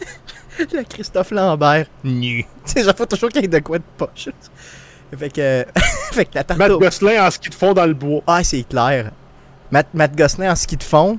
Le 0.59 0.83
Christophe 0.85 1.31
Lambert 1.31 1.87
nu. 2.05 2.45
Tu 2.67 2.73
sais, 2.73 2.85
j'en 2.85 2.93
faut 2.95 3.07
toujours 3.07 3.31
qu'il 3.31 3.43
y 3.43 3.45
ait 3.47 3.49
de 3.49 3.59
quoi 3.61 3.79
de 3.79 3.85
poche. 3.97 4.29
Fait 5.19 5.31
que, 5.31 5.65
fait 6.13 6.25
que 6.27 6.31
la 6.35 6.45
tarte 6.45 6.59
Matt 6.59 6.73
Gosselin 6.73 7.27
en 7.27 7.31
ski 7.31 7.49
de 7.51 7.55
fond 7.55 7.73
dans 7.75 7.87
le 7.87 7.95
bois. 7.95 8.23
Ah, 8.27 8.43
c'est 8.45 8.63
clair. 8.63 9.11
Matt, 9.73 9.89
Matt 9.95 10.15
Gosselin 10.17 10.53
en 10.53 10.55
ski 10.55 10.77
de 10.77 10.83
fond. 10.85 11.19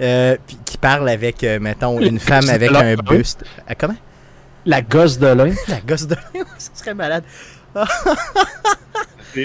euh, 0.00 0.36
puis 0.46 0.58
qui 0.64 0.78
parle 0.78 1.08
avec, 1.08 1.44
euh, 1.44 1.60
mettons, 1.60 2.00
une 2.00 2.18
femme 2.18 2.48
avec 2.48 2.70
un 2.70 2.96
lin. 2.96 2.96
buste. 2.96 3.44
Ah, 3.68 3.74
comment? 3.76 3.96
La 4.66 4.82
gosse 4.82 5.18
de 5.18 5.26
lin. 5.28 5.52
La 5.68 5.80
gosse 5.80 6.06
de. 6.06 6.16
ça 6.58 6.70
serait 6.74 6.94
malade. 6.94 7.22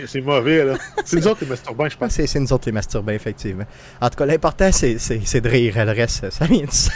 C'est 0.07 0.21
mauvais, 0.21 0.63
là. 0.65 0.75
C'est 1.05 1.17
nous 1.17 1.27
autres 1.27 1.41
les 1.41 1.47
masturbants, 1.47 1.89
je 1.89 1.97
pense. 1.97 2.13
C'est 2.13 2.39
nous 2.39 2.51
autres 2.53 2.65
les 2.65 2.71
masturbés, 2.71 3.13
effectivement. 3.13 3.65
En 4.01 4.09
tout 4.09 4.15
cas, 4.15 4.25
l'important, 4.25 4.71
c'est 4.71 4.95
de 4.95 5.49
rire. 5.49 5.85
Le 5.85 5.91
reste, 5.91 6.29
ça 6.31 6.45
vient 6.45 6.65
de 6.65 6.71
ça. 6.71 6.91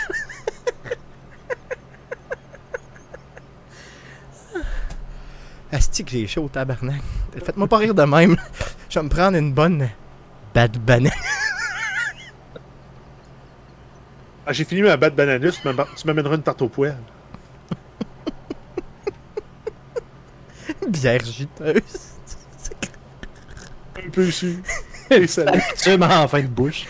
Asti 5.71 6.03
que 6.05 6.11
j'ai 6.11 6.27
chaud 6.27 6.43
au 6.45 6.49
tabarnak. 6.49 7.01
Faites-moi 7.43 7.67
pas 7.67 7.77
rire 7.77 7.93
de 7.93 8.03
même. 8.03 8.37
Je 8.89 8.99
vais 8.99 9.03
me 9.03 9.09
prendre 9.09 9.37
une 9.37 9.51
bonne 9.53 9.89
bad 10.57 10.73
banane. 10.81 11.11
Ah, 14.47 14.53
j'ai 14.53 14.63
fini 14.65 14.81
ma 14.81 14.97
batte 14.97 15.13
bananus, 15.13 15.61
tu 15.61 15.67
m'am- 15.67 15.85
tu 15.95 16.07
m'amèneras 16.07 16.35
une 16.35 16.41
tarte 16.41 16.61
au 16.63 16.69
poêle. 16.69 16.97
bière 20.87 21.23
juteuse. 21.23 22.15
Un 24.03 24.09
peu 24.09 24.31
su. 24.31 24.63
Et 25.11 25.27
ça 25.27 25.43
Habituellement 25.47 26.07
en 26.23 26.27
fin 26.27 26.41
de 26.41 26.47
bouche. 26.47 26.85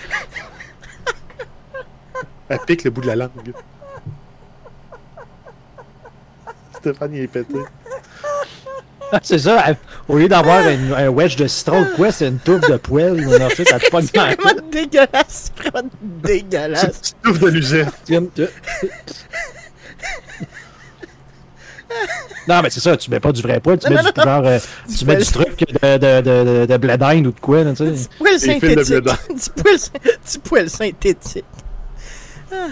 Elle 2.48 2.60
pique 2.60 2.86
le 2.86 2.92
bout 2.92 3.02
de 3.02 3.08
la 3.08 3.16
langue. 3.18 3.54
Stéphane, 6.74 7.14
il 7.16 7.24
est 7.24 7.28
pété. 7.28 7.58
C'est 9.22 9.40
ça, 9.40 9.66
au 10.08 10.18
lieu 10.18 10.28
d'avoir 10.28 10.66
un 10.66 11.08
wedge 11.10 11.36
de 11.38 11.48
citron 11.48 11.82
ou 11.82 11.96
quoi, 11.96 12.12
c'est 12.12 12.28
une 12.28 12.40
touffe 12.40 12.70
de 12.70 12.78
poêle. 12.78 13.26
On 13.28 13.34
a 13.46 13.50
fait, 13.50 13.66
ça 13.68 13.80
te 13.80 13.90
pogne 13.90 14.08
C'est 14.14 14.18
vraiment 14.20 14.62
dégueulasse. 14.72 15.52
C'est 15.56 15.58
vraiment 15.72 15.90
dégueulasse. 16.02 17.00
C'est 17.02 17.14
une 17.16 17.22
touffe 17.32 17.40
de 17.40 17.48
luzerne. 17.48 17.92
Non, 22.48 22.62
mais 22.62 22.70
c'est 22.70 22.80
ça, 22.80 22.96
tu 22.96 23.10
mets 23.12 23.20
pas 23.20 23.32
du 23.32 23.42
vrai 23.42 23.60
poêle, 23.60 23.78
tu 23.80 23.90
mets 23.90 23.98
du 24.02 24.22
genre. 24.22 24.46
euh, 24.46 24.60
tu 24.98 25.06
mets 25.06 25.18
du 25.18 25.26
truc 25.26 25.58
de, 25.60 25.98
de, 25.98 26.22
de, 26.22 26.66
de, 26.66 26.66
de 26.66 27.28
ou 27.28 27.32
de 27.32 27.40
quoi, 27.40 27.64
tu 27.66 27.76
sais. 27.76 27.92
Du 27.92 28.08
poil 28.20 28.76
de 28.76 28.84
synthétique. 28.84 29.04
poil, 29.64 29.78
du 30.32 30.40
poil 30.40 30.70
synthétique. 30.70 31.46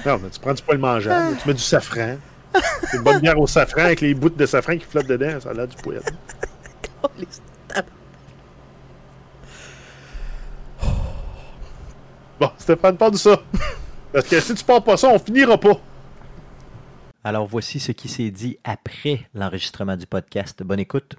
Non, 0.05 0.19
mais 0.23 0.29
tu 0.31 0.39
prends 0.39 0.53
du 0.53 0.63
poil 0.63 0.77
mangeable, 0.77 1.37
tu 1.41 1.47
mets 1.47 1.53
du 1.53 1.61
safran. 1.61 2.15
Une 2.93 3.01
bonne 3.01 3.19
bière 3.19 3.39
au 3.39 3.47
safran 3.47 3.81
avec 3.81 4.01
les 4.01 4.13
bouts 4.13 4.29
de 4.29 4.45
safran 4.45 4.77
qui 4.77 4.85
flottent 4.85 5.07
dedans, 5.07 5.39
ça 5.39 5.49
a 5.49 5.53
l'air 5.53 5.67
du. 5.67 5.75
Oh, 7.03 7.07
stab- 7.29 7.85
Bon, 12.39 12.49
Stéphane, 12.57 12.97
parle 12.97 13.11
de 13.13 13.17
ça. 13.17 13.41
Parce 14.11 14.27
que 14.27 14.39
si 14.39 14.53
tu 14.55 14.63
parles 14.63 14.83
pas 14.83 14.97
ça, 14.97 15.09
on 15.09 15.19
finira 15.19 15.57
pas. 15.57 15.79
Alors 17.23 17.47
voici 17.47 17.79
ce 17.79 17.91
qui 17.91 18.07
s'est 18.07 18.29
dit 18.29 18.57
après 18.63 19.21
l'enregistrement 19.33 19.95
du 19.97 20.05
podcast. 20.05 20.61
Bonne 20.63 20.79
écoute. 20.79 21.15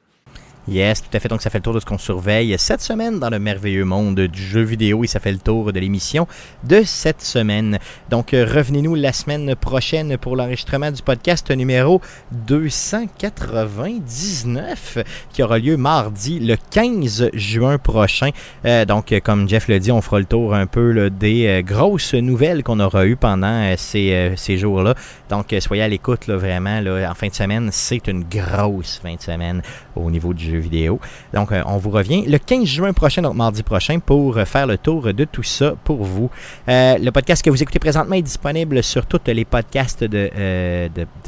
Yes, 0.69 1.01
tout 1.01 1.17
à 1.17 1.21
fait. 1.21 1.29
Donc, 1.29 1.43
ça 1.43 1.51
fait 1.51 1.59
le 1.59 1.63
tour 1.63 1.75
de 1.75 1.81
ce 1.81 1.87
qu'on 1.87 1.97
surveille 1.97 2.53
cette 2.59 2.81
semaine 2.81 3.21
dans 3.21 3.31
le 3.31 3.39
merveilleux 3.39 3.85
monde 3.85 4.19
du 4.19 4.43
jeu 4.43 4.63
vidéo 4.63 5.05
et 5.05 5.07
ça 5.07 5.21
fait 5.21 5.31
le 5.31 5.39
tour 5.39 5.73
de 5.73 5.79
l'émission 5.79 6.27
de 6.65 6.83
cette 6.85 7.23
semaine. 7.23 7.79
Donc, 8.11 8.35
euh, 8.35 8.45
revenez-nous 8.45 8.97
la 8.97 9.13
semaine 9.13 9.55
prochaine 9.55 10.17
pour 10.17 10.35
l'enregistrement 10.35 10.91
du 10.91 11.03
podcast 11.03 11.49
numéro 11.53 12.01
299 12.33 14.99
qui 15.33 15.45
aura 15.45 15.61
lieu 15.61 15.77
mardi 15.77 16.41
le 16.41 16.57
15 16.73 17.31
juin 17.33 17.79
prochain. 17.79 18.31
Euh, 18.65 18.85
donc, 18.85 19.13
euh, 19.13 19.21
comme 19.21 19.49
Jeff 19.49 19.69
l'a 19.69 19.79
dit, 19.79 19.93
on 19.93 20.03
fera 20.03 20.19
le 20.19 20.25
tour 20.25 20.53
un 20.53 20.67
peu 20.67 21.11
des 21.11 21.63
grosses 21.65 22.15
nouvelles 22.15 22.65
qu'on 22.65 22.81
aura 22.81 23.07
eues 23.07 23.15
pendant 23.15 23.73
ces, 23.77 24.33
ces 24.35 24.59
jours-là. 24.59 24.97
Donc, 25.31 25.55
soyez 25.61 25.85
à 25.85 25.89
l'écoute, 25.89 26.27
là, 26.27 26.37
vraiment. 26.37 26.81
Là, 26.81 27.09
en 27.09 27.15
fin 27.15 27.29
de 27.29 27.35
semaine, 27.35 27.69
c'est 27.71 28.09
une 28.09 28.25
grosse 28.25 28.99
fin 29.01 29.15
de 29.15 29.21
semaine 29.21 29.63
au 29.97 30.11
niveau 30.11 30.33
du 30.33 30.45
jeu 30.45 30.59
vidéo. 30.59 31.01
Donc, 31.33 31.53
euh, 31.53 31.63
on 31.67 31.79
vous 31.79 31.91
revient 31.91 32.25
le 32.27 32.39
15 32.39 32.65
juin 32.65 32.93
prochain, 32.93 33.23
donc 33.23 33.35
mardi 33.35 33.63
prochain, 33.63 33.99
pour 33.99 34.37
euh, 34.37 34.45
faire 34.45 34.67
le 34.67 34.79
tour 34.79 35.13
de 35.13 35.25
tout 35.25 35.43
ça 35.43 35.75
pour 35.85 36.05
vous. 36.05 36.31
Euh, 36.69 36.99
le 36.99 37.11
podcast 37.11 37.45
que 37.45 37.51
vous 37.51 37.63
écoutez 37.63 37.79
présentement 37.79 38.15
est 38.15 38.23
disponible 38.23 38.83
sur 38.83 39.07
toutes 39.07 39.29
les 39.29 39.45
podcasts 39.45 40.05
de, 40.05 40.31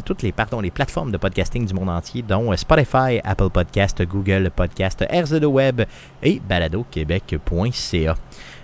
toutes 0.04 0.22
les, 0.22 0.32
pardon, 0.32 0.60
les 0.60 0.70
plateformes 0.70 1.12
de 1.12 1.16
podcasting 1.16 1.66
du 1.66 1.74
monde 1.74 1.90
entier, 1.90 2.22
dont 2.22 2.56
Spotify, 2.56 3.20
Apple 3.24 3.50
Podcast, 3.50 4.02
Google 4.02 4.50
Podcast, 4.54 5.04
RZO 5.10 5.46
Web 5.46 5.82
et 6.22 6.40
baladoquebec.ca. 6.48 8.14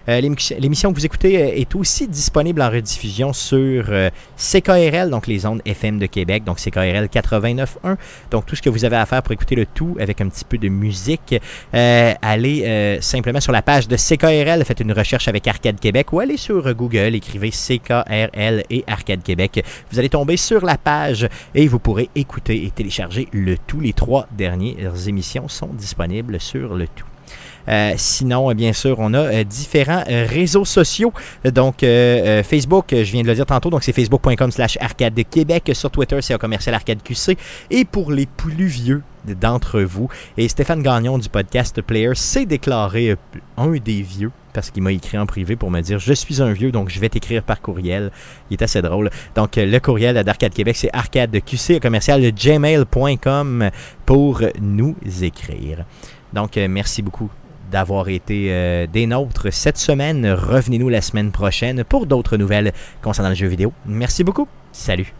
Euh, 0.08 0.20
l'émission 0.20 0.92
que 0.92 0.98
vous 0.98 1.06
écoutez 1.06 1.42
euh, 1.42 1.54
est 1.54 1.74
aussi 1.74 2.06
disponible 2.08 2.60
en 2.60 2.70
rediffusion 2.70 3.32
sur 3.32 3.86
euh, 3.88 4.10
CKRL, 4.36 5.10
donc 5.10 5.26
les 5.26 5.46
ondes 5.46 5.62
FM 5.64 5.98
de 5.98 6.06
Québec, 6.06 6.44
donc 6.44 6.58
CKRL 6.58 7.06
89.1. 7.06 7.96
Donc 8.30 8.46
tout 8.46 8.56
ce 8.56 8.62
que 8.62 8.70
vous 8.70 8.84
avez 8.84 8.96
à 8.96 9.06
faire 9.06 9.22
pour 9.22 9.32
écouter 9.32 9.54
le 9.54 9.66
tout 9.66 9.96
avec 9.98 10.20
un 10.20 10.28
petit 10.28 10.44
peu 10.44 10.58
de 10.58 10.68
musique, 10.68 11.34
euh, 11.74 12.12
allez 12.20 12.64
euh, 12.64 13.00
simplement 13.00 13.40
sur 13.40 13.52
la 13.52 13.62
page 13.62 13.88
de 13.88 13.96
CKRL, 13.96 14.64
faites 14.64 14.80
une 14.80 14.92
recherche 14.92 15.28
avec 15.28 15.46
Arcade 15.46 15.80
Québec 15.80 16.12
ou 16.12 16.20
allez 16.20 16.36
sur 16.36 16.74
Google, 16.74 17.14
écrivez 17.14 17.50
CKRL 17.50 18.64
et 18.70 18.84
Arcade 18.86 19.22
Québec. 19.22 19.64
Vous 19.90 19.98
allez 19.98 20.08
tomber 20.08 20.36
sur 20.36 20.64
la 20.64 20.76
page 20.76 21.28
et 21.54 21.66
vous 21.66 21.78
pourrez 21.78 22.10
écouter 22.14 22.64
et 22.64 22.70
télécharger 22.70 23.28
le 23.32 23.56
tout. 23.56 23.80
Les 23.80 23.92
trois 23.92 24.26
dernières 24.36 25.08
émissions 25.08 25.48
sont 25.48 25.68
disponibles 25.68 26.40
sur 26.40 26.74
le 26.74 26.86
tout. 26.86 27.13
Euh, 27.68 27.94
sinon, 27.96 28.50
euh, 28.50 28.54
bien 28.54 28.72
sûr, 28.72 28.96
on 28.98 29.14
a 29.14 29.18
euh, 29.18 29.44
différents 29.44 30.04
euh, 30.08 30.26
réseaux 30.28 30.64
sociaux. 30.64 31.12
Donc, 31.44 31.80
Facebook, 31.80 32.86
je 32.90 33.12
viens 33.12 33.22
de 33.22 33.28
le 33.28 33.34
dire 33.34 33.46
tantôt, 33.46 33.70
donc 33.70 33.82
c'est 33.82 33.92
facebook.com 33.92 34.50
slash 34.50 34.78
arcade 34.80 35.14
de 35.14 35.22
Québec. 35.22 35.70
Sur 35.74 35.90
Twitter, 35.90 36.20
c'est 36.20 36.38
commercial 36.38 36.74
arcade 36.74 37.02
QC. 37.02 37.36
Et 37.70 37.84
pour 37.84 38.12
les 38.12 38.26
plus 38.26 38.66
vieux 38.66 39.02
d'entre 39.24 39.80
vous, 39.80 40.08
et 40.36 40.48
Stéphane 40.48 40.82
Gagnon 40.82 41.18
du 41.18 41.28
podcast 41.28 41.80
Player 41.80 42.10
s'est 42.14 42.46
déclaré 42.46 43.16
un 43.56 43.70
des 43.70 44.02
vieux 44.02 44.30
parce 44.52 44.70
qu'il 44.70 44.82
m'a 44.82 44.92
écrit 44.92 45.18
en 45.18 45.26
privé 45.26 45.56
pour 45.56 45.70
me 45.70 45.80
dire 45.80 45.98
je 45.98 46.12
suis 46.12 46.40
un 46.40 46.52
vieux 46.52 46.70
donc 46.70 46.88
je 46.88 47.00
vais 47.00 47.08
t'écrire 47.08 47.42
par 47.42 47.60
courriel. 47.60 48.10
Il 48.50 48.54
est 48.54 48.62
assez 48.62 48.82
drôle. 48.82 49.10
Donc 49.34 49.56
le 49.56 49.78
courriel 49.78 50.22
d'Arcade 50.22 50.52
Québec 50.52 50.76
c'est 50.76 50.90
arcadeqc 50.92 51.80
commercial 51.80 52.22
gmail.com 52.32 53.70
pour 54.06 54.42
nous 54.60 54.96
écrire. 55.22 55.84
Donc 56.32 56.56
merci 56.56 57.02
beaucoup 57.02 57.30
d'avoir 57.74 58.08
été 58.08 58.52
euh, 58.52 58.86
des 58.86 59.04
nôtres 59.04 59.52
cette 59.52 59.78
semaine. 59.78 60.24
Revenez-nous 60.30 60.88
la 60.88 61.00
semaine 61.00 61.32
prochaine 61.32 61.82
pour 61.82 62.06
d'autres 62.06 62.36
nouvelles 62.36 62.72
concernant 63.02 63.30
le 63.30 63.34
jeu 63.34 63.48
vidéo. 63.48 63.72
Merci 63.84 64.22
beaucoup. 64.22 64.46
Salut. 64.70 65.12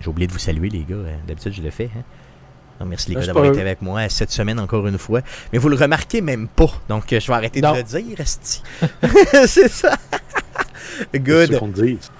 J'ai 0.00 0.08
oublié 0.08 0.26
de 0.26 0.32
vous 0.32 0.38
saluer, 0.38 0.70
les 0.70 0.78
gars. 0.84 0.94
Euh, 0.96 1.14
D'habitude, 1.28 1.52
je 1.52 1.60
le 1.60 1.68
fais. 1.70 1.90
hein. 1.94 2.86
Merci, 2.86 3.10
les 3.10 3.16
gars, 3.16 3.26
d'avoir 3.26 3.44
été 3.44 3.60
avec 3.60 3.82
moi 3.82 4.08
cette 4.08 4.30
semaine 4.30 4.58
encore 4.58 4.86
une 4.86 4.96
fois. 4.96 5.20
Mais 5.52 5.58
vous 5.58 5.68
le 5.68 5.76
remarquez 5.76 6.22
même 6.22 6.48
pas. 6.48 6.70
Donc, 6.88 7.12
euh, 7.12 7.20
je 7.20 7.26
vais 7.26 7.34
arrêter 7.34 7.60
Non. 7.60 7.72
de 7.72 7.76
le 7.76 7.82
dire. 7.82 8.16
C'est 9.46 9.68
ça. 9.68 9.94
Good. 11.14 11.52
ce 11.52 11.58
qu'on 11.58 11.68
te 11.70 11.82
dise. 11.82 12.10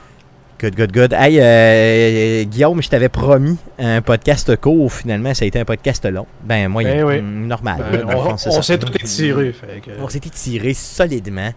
Good, 0.60 0.76
good, 0.76 0.92
good. 0.92 1.12
Hey, 1.14 1.38
euh, 1.40 2.44
Guillaume, 2.44 2.82
je 2.82 2.90
t'avais 2.90 3.08
promis 3.08 3.56
un 3.78 4.02
podcast 4.02 4.54
court. 4.56 4.92
Finalement, 4.92 5.32
ça 5.32 5.46
a 5.46 5.48
été 5.48 5.58
un 5.58 5.64
podcast 5.64 6.04
long. 6.04 6.26
Ben, 6.44 6.68
moyen. 6.68 6.96
Ben 6.96 7.04
oui. 7.04 7.22
Mm, 7.22 7.46
Normal. 7.46 7.82
Ben, 7.90 8.04
on 8.06 8.32
on 8.34 8.62
s'est 8.62 8.76
tout 8.76 8.92
étiré. 8.94 9.54
Que... 9.82 9.92
On 9.98 10.08
s'est 10.10 10.18
étiré 10.18 10.74
solidement 10.74 11.50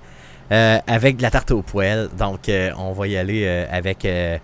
euh, 0.53 0.77
avec 0.87 1.17
de 1.17 1.21
la 1.21 1.31
tarte 1.31 1.51
au 1.51 1.61
poêle. 1.61 2.07
Donc, 2.17 2.47
euh, 2.47 2.71
on 2.77 2.93
va 2.93 3.07
y 3.07 3.17
aller 3.17 3.43
euh, 3.45 3.65
avec. 3.69 4.05
euh, 4.05 4.37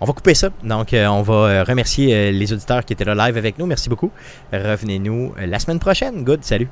on 0.00 0.04
va 0.06 0.12
couper 0.12 0.34
ça. 0.34 0.50
Donc, 0.62 0.94
euh, 0.94 1.06
on 1.08 1.22
va 1.22 1.34
euh, 1.34 1.64
remercier 1.64 2.14
euh, 2.14 2.30
les 2.30 2.52
auditeurs 2.52 2.84
qui 2.84 2.92
étaient 2.92 3.04
là 3.04 3.16
live 3.26 3.36
avec 3.36 3.58
nous. 3.58 3.66
Merci 3.66 3.88
beaucoup. 3.88 4.12
Revenez-nous 4.52 5.34
euh, 5.40 5.46
la 5.46 5.58
semaine 5.58 5.80
prochaine. 5.80 6.22
Good. 6.22 6.44
Salut. 6.44 6.68